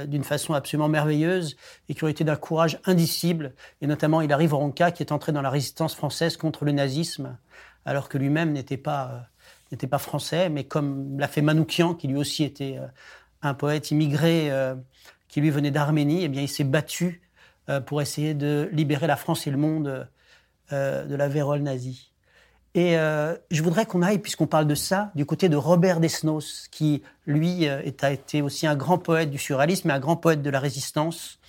d'une 0.07 0.23
façon 0.23 0.55
absolument 0.55 0.89
merveilleuse 0.89 1.55
et 1.89 1.93
qui 1.93 2.03
ont 2.03 2.07
été 2.07 2.23
d'un 2.23 2.35
courage 2.35 2.79
indicible. 2.85 3.53
Et 3.81 3.87
notamment, 3.87 4.21
il 4.21 4.33
arrive 4.33 4.55
Ronca 4.55 4.89
qui 4.91 5.03
est 5.03 5.11
entré 5.11 5.31
dans 5.31 5.43
la 5.43 5.51
résistance 5.51 5.93
française 5.93 6.37
contre 6.37 6.65
le 6.65 6.71
nazisme, 6.71 7.37
alors 7.85 8.09
que 8.09 8.17
lui-même 8.17 8.51
n'était 8.51 8.77
pas, 8.81 9.27
n'était 9.71 9.85
pas 9.85 9.99
français, 9.99 10.49
mais 10.49 10.63
comme 10.63 11.19
l'a 11.19 11.27
fait 11.27 11.43
Manoukian, 11.43 11.93
qui 11.93 12.07
lui 12.07 12.17
aussi 12.17 12.43
était 12.43 12.79
un 13.43 13.53
poète 13.53 13.91
immigré 13.91 14.51
qui 15.29 15.39
lui 15.39 15.51
venait 15.51 15.71
d'Arménie, 15.71 16.23
eh 16.23 16.27
bien, 16.27 16.41
il 16.41 16.49
s'est 16.49 16.65
battu 16.65 17.21
euh, 17.21 17.28
pour 17.85 18.01
essayer 18.01 18.33
de 18.33 18.69
libérer 18.71 19.07
la 19.07 19.15
France 19.15 19.45
et 19.47 19.51
le 19.51 19.57
monde 19.57 20.07
euh, 20.71 21.05
de 21.05 21.15
la 21.15 21.27
vérole 21.27 21.61
nazie. 21.61 22.11
Et 22.75 22.95
euh, 22.99 23.35
je 23.49 23.63
voudrais 23.63 23.87
qu'on 23.87 24.03
aille, 24.03 24.19
puisqu'on 24.19 24.45
parle 24.45 24.67
de 24.67 24.75
ça, 24.75 25.11
du 25.15 25.25
côté 25.25 25.49
de 25.49 25.57
Robert 25.57 25.99
Desnos, 25.99 26.67
qui, 26.69 27.01
lui, 27.25 27.67
a 27.67 28.11
été 28.11 28.43
aussi 28.43 28.67
un 28.67 28.75
grand 28.75 28.99
poète 28.99 29.31
du 29.31 29.39
surréalisme 29.39 29.89
et 29.89 29.93
un 29.93 29.99
grand 29.99 30.15
poète 30.15 30.43
de 30.43 30.49
la 30.51 30.59
résistance 30.59 31.39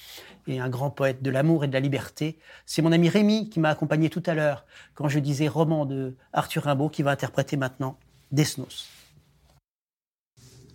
et 0.47 0.59
un 0.59 0.71
grand 0.71 0.89
poète 0.89 1.23
de 1.23 1.31
l'amour 1.31 1.65
et 1.65 1.69
de 1.69 1.75
la 1.75 1.81
liberté. 1.81 2.39
C'est 2.65 2.81
mon 2.81 2.93
ami 2.93 3.11
Rémi 3.11 3.51
qui 3.51 3.61
m'a 3.61 3.69
accompagné 3.69 4.09
tout 4.09 4.23
à 4.25 4.33
l'heure 4.33 4.65
quand 4.95 5.09
je 5.09 5.19
disais 5.19 5.49
roman 5.49 5.85
de 5.85 6.17
Arthur 6.33 6.63
Rimbaud 6.63 6.89
qui 6.89 7.03
va 7.03 7.11
interpréter 7.11 7.59
maintenant 7.59 7.99
Desnos. 8.33 8.89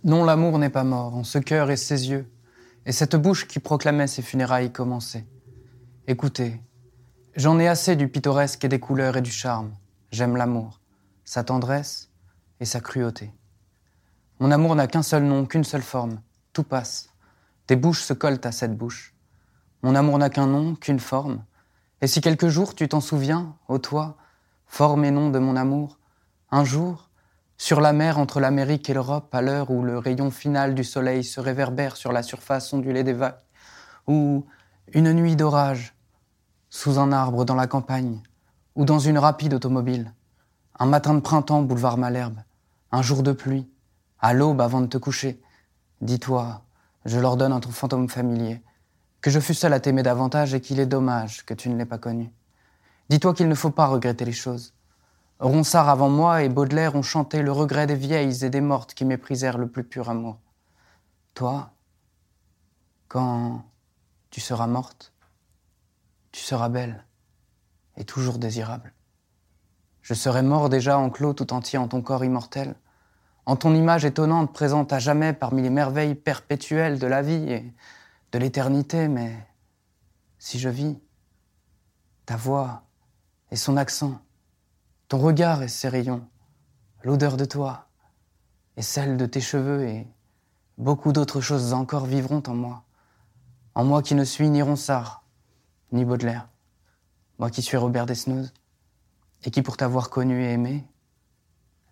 Non, 0.04 0.22
l'amour 0.22 0.60
n'est 0.60 0.70
pas 0.70 0.84
mort 0.84 1.16
en 1.16 1.24
ce 1.24 1.38
cœur 1.38 1.68
et 1.72 1.76
ses 1.76 2.10
yeux, 2.10 2.30
et 2.86 2.92
cette 2.92 3.16
bouche 3.16 3.48
qui 3.48 3.58
proclamait 3.58 4.06
ses 4.06 4.22
funérailles 4.22 4.70
commencées. 4.70 5.24
Écoutez, 6.08 6.60
J'en 7.34 7.58
ai 7.58 7.66
assez 7.66 7.96
du 7.96 8.06
pittoresque 8.06 8.64
et 8.64 8.68
des 8.68 8.78
couleurs 8.78 9.16
et 9.16 9.22
du 9.22 9.32
charme. 9.32 9.72
J'aime 10.12 10.36
l'amour, 10.36 10.80
sa 11.24 11.42
tendresse 11.42 12.12
et 12.60 12.64
sa 12.64 12.78
cruauté. 12.78 13.32
Mon 14.38 14.52
amour 14.52 14.76
n'a 14.76 14.86
qu'un 14.86 15.02
seul 15.02 15.24
nom, 15.24 15.46
qu'une 15.46 15.64
seule 15.64 15.82
forme. 15.82 16.20
Tout 16.52 16.62
passe. 16.62 17.10
Tes 17.66 17.74
bouches 17.74 18.04
se 18.04 18.12
collent 18.12 18.40
à 18.44 18.52
cette 18.52 18.76
bouche. 18.76 19.16
Mon 19.82 19.96
amour 19.96 20.16
n'a 20.18 20.30
qu'un 20.30 20.46
nom, 20.46 20.76
qu'une 20.76 21.00
forme. 21.00 21.42
Et 22.00 22.06
si 22.06 22.20
quelques 22.20 22.50
jours 22.50 22.76
tu 22.76 22.88
t'en 22.88 23.00
souviens, 23.00 23.56
ô 23.66 23.78
toi, 23.78 24.16
forme 24.68 25.04
et 25.04 25.10
nom 25.10 25.30
de 25.30 25.40
mon 25.40 25.56
amour, 25.56 25.98
un 26.52 26.62
jour, 26.62 27.10
sur 27.56 27.80
la 27.80 27.92
mer 27.92 28.20
entre 28.20 28.38
l'Amérique 28.38 28.88
et 28.88 28.94
l'Europe, 28.94 29.34
à 29.34 29.42
l'heure 29.42 29.72
où 29.72 29.82
le 29.82 29.98
rayon 29.98 30.30
final 30.30 30.76
du 30.76 30.84
soleil 30.84 31.24
se 31.24 31.40
réverbère 31.40 31.96
sur 31.96 32.12
la 32.12 32.22
surface 32.22 32.72
ondulée 32.72 33.02
des 33.02 33.12
vagues, 33.12 33.40
ou 34.06 34.46
une 34.94 35.12
nuit 35.12 35.34
d'orage, 35.34 35.95
sous 36.76 36.98
un 36.98 37.10
arbre 37.10 37.46
dans 37.46 37.54
la 37.54 37.66
campagne, 37.66 38.20
ou 38.74 38.84
dans 38.84 38.98
une 38.98 39.16
rapide 39.16 39.54
automobile, 39.54 40.12
un 40.78 40.84
matin 40.84 41.14
de 41.14 41.20
printemps, 41.20 41.62
boulevard 41.62 41.96
Malherbe, 41.96 42.40
un 42.92 43.00
jour 43.00 43.22
de 43.22 43.32
pluie, 43.32 43.66
à 44.20 44.34
l'aube 44.34 44.60
avant 44.60 44.82
de 44.82 44.86
te 44.86 44.98
coucher, 44.98 45.40
dis-toi, 46.02 46.60
je 47.06 47.18
l'ordonne 47.18 47.54
à 47.54 47.60
ton 47.60 47.70
fantôme 47.70 48.10
familier, 48.10 48.62
que 49.22 49.30
je 49.30 49.40
fus 49.40 49.54
seul 49.54 49.72
à 49.72 49.80
t'aimer 49.80 50.02
davantage 50.02 50.52
et 50.52 50.60
qu'il 50.60 50.78
est 50.78 50.84
dommage 50.84 51.46
que 51.46 51.54
tu 51.54 51.70
ne 51.70 51.78
l'aies 51.78 51.86
pas 51.86 51.96
connu. 51.96 52.30
Dis-toi 53.08 53.32
qu'il 53.32 53.48
ne 53.48 53.54
faut 53.54 53.70
pas 53.70 53.86
regretter 53.86 54.26
les 54.26 54.32
choses. 54.32 54.74
Ronsard 55.40 55.88
avant 55.88 56.10
moi 56.10 56.42
et 56.42 56.50
Baudelaire 56.50 56.94
ont 56.94 57.00
chanté 57.00 57.40
le 57.40 57.52
regret 57.52 57.86
des 57.86 57.96
vieilles 57.96 58.44
et 58.44 58.50
des 58.50 58.60
mortes 58.60 58.92
qui 58.92 59.06
méprisèrent 59.06 59.56
le 59.56 59.68
plus 59.68 59.84
pur 59.84 60.10
amour. 60.10 60.36
Toi, 61.32 61.70
quand 63.08 63.64
tu 64.28 64.42
seras 64.42 64.66
morte, 64.66 65.14
tu 66.36 66.42
seras 66.42 66.68
belle 66.68 67.02
et 67.96 68.04
toujours 68.04 68.36
désirable. 68.36 68.92
Je 70.02 70.12
serai 70.12 70.42
mort 70.42 70.68
déjà 70.68 70.98
enclos 70.98 71.32
tout 71.32 71.54
entier 71.54 71.78
en 71.78 71.88
ton 71.88 72.02
corps 72.02 72.26
immortel, 72.26 72.74
en 73.46 73.56
ton 73.56 73.74
image 73.74 74.04
étonnante 74.04 74.52
présente 74.52 74.92
à 74.92 74.98
jamais 74.98 75.32
parmi 75.32 75.62
les 75.62 75.70
merveilles 75.70 76.14
perpétuelles 76.14 76.98
de 76.98 77.06
la 77.06 77.22
vie 77.22 77.50
et 77.50 77.72
de 78.32 78.38
l'éternité, 78.38 79.08
mais 79.08 79.34
si 80.38 80.58
je 80.58 80.68
vis, 80.68 80.98
ta 82.26 82.36
voix 82.36 82.82
et 83.50 83.56
son 83.56 83.78
accent, 83.78 84.20
ton 85.08 85.16
regard 85.16 85.62
et 85.62 85.68
ses 85.68 85.88
rayons, 85.88 86.28
l'odeur 87.02 87.38
de 87.38 87.46
toi 87.46 87.88
et 88.76 88.82
celle 88.82 89.16
de 89.16 89.24
tes 89.24 89.40
cheveux 89.40 89.88
et 89.88 90.06
beaucoup 90.76 91.12
d'autres 91.12 91.40
choses 91.40 91.72
encore 91.72 92.04
vivront 92.04 92.42
en 92.46 92.54
moi, 92.54 92.84
en 93.74 93.84
moi 93.84 94.02
qui 94.02 94.14
ne 94.14 94.24
suis 94.24 94.50
ni 94.50 94.60
Ronsard, 94.60 95.22
ni 95.92 96.04
Baudelaire, 96.04 96.48
moi 97.38 97.50
qui 97.50 97.62
suis 97.62 97.76
Robert 97.76 98.06
Desnoz, 98.06 98.52
et 99.44 99.50
qui 99.50 99.62
pour 99.62 99.76
t'avoir 99.76 100.10
connu 100.10 100.42
et 100.44 100.52
aimé, 100.52 100.84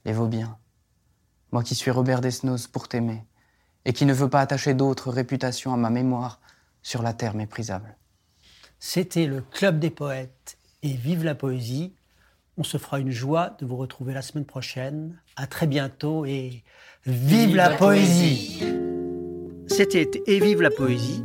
les 0.05 0.13
vaut 0.13 0.29
bien. 0.29 0.59
Moi 1.53 1.63
qui 1.63 1.75
suis 1.75 1.91
Robert 1.91 2.21
Desnoz 2.21 2.67
pour 2.67 2.89
t'aimer, 2.89 3.25
et 3.85 3.93
qui 3.93 4.07
ne 4.07 4.13
veut 4.13 4.29
pas 4.29 4.41
attacher 4.41 4.75
d'autres 4.75 5.11
réputations 5.11 5.73
à 5.73 5.77
ma 5.77 5.91
mémoire 5.91 6.41
sur 6.83 7.03
la 7.03 7.13
terre 7.13 7.35
méprisable. 7.35 7.97
C'était 8.79 9.27
le 9.27 9.41
Club 9.41 9.79
des 9.79 9.91
poètes 9.91 10.59
et 10.83 10.93
vive 10.93 11.25
la 11.25 11.35
poésie. 11.35 11.95
On 12.57 12.65
se 12.65 12.77
fera 12.77 13.01
une 13.01 13.11
joie 13.11 13.57
de 13.59 13.67
vous 13.67 13.77
retrouver 13.77 14.13
la 14.15 14.23
semaine 14.23 14.45
prochaine. 14.45 15.19
À 15.37 15.47
très 15.47 15.67
bientôt 15.67 16.25
et 16.27 16.63
vive, 17.07 17.57
la, 17.57 17.71
poésie. 17.71 18.63
C'était 19.67 20.11
Et 20.27 20.39
vive 20.39 20.61
la 20.61 20.71
poésie, 20.71 21.25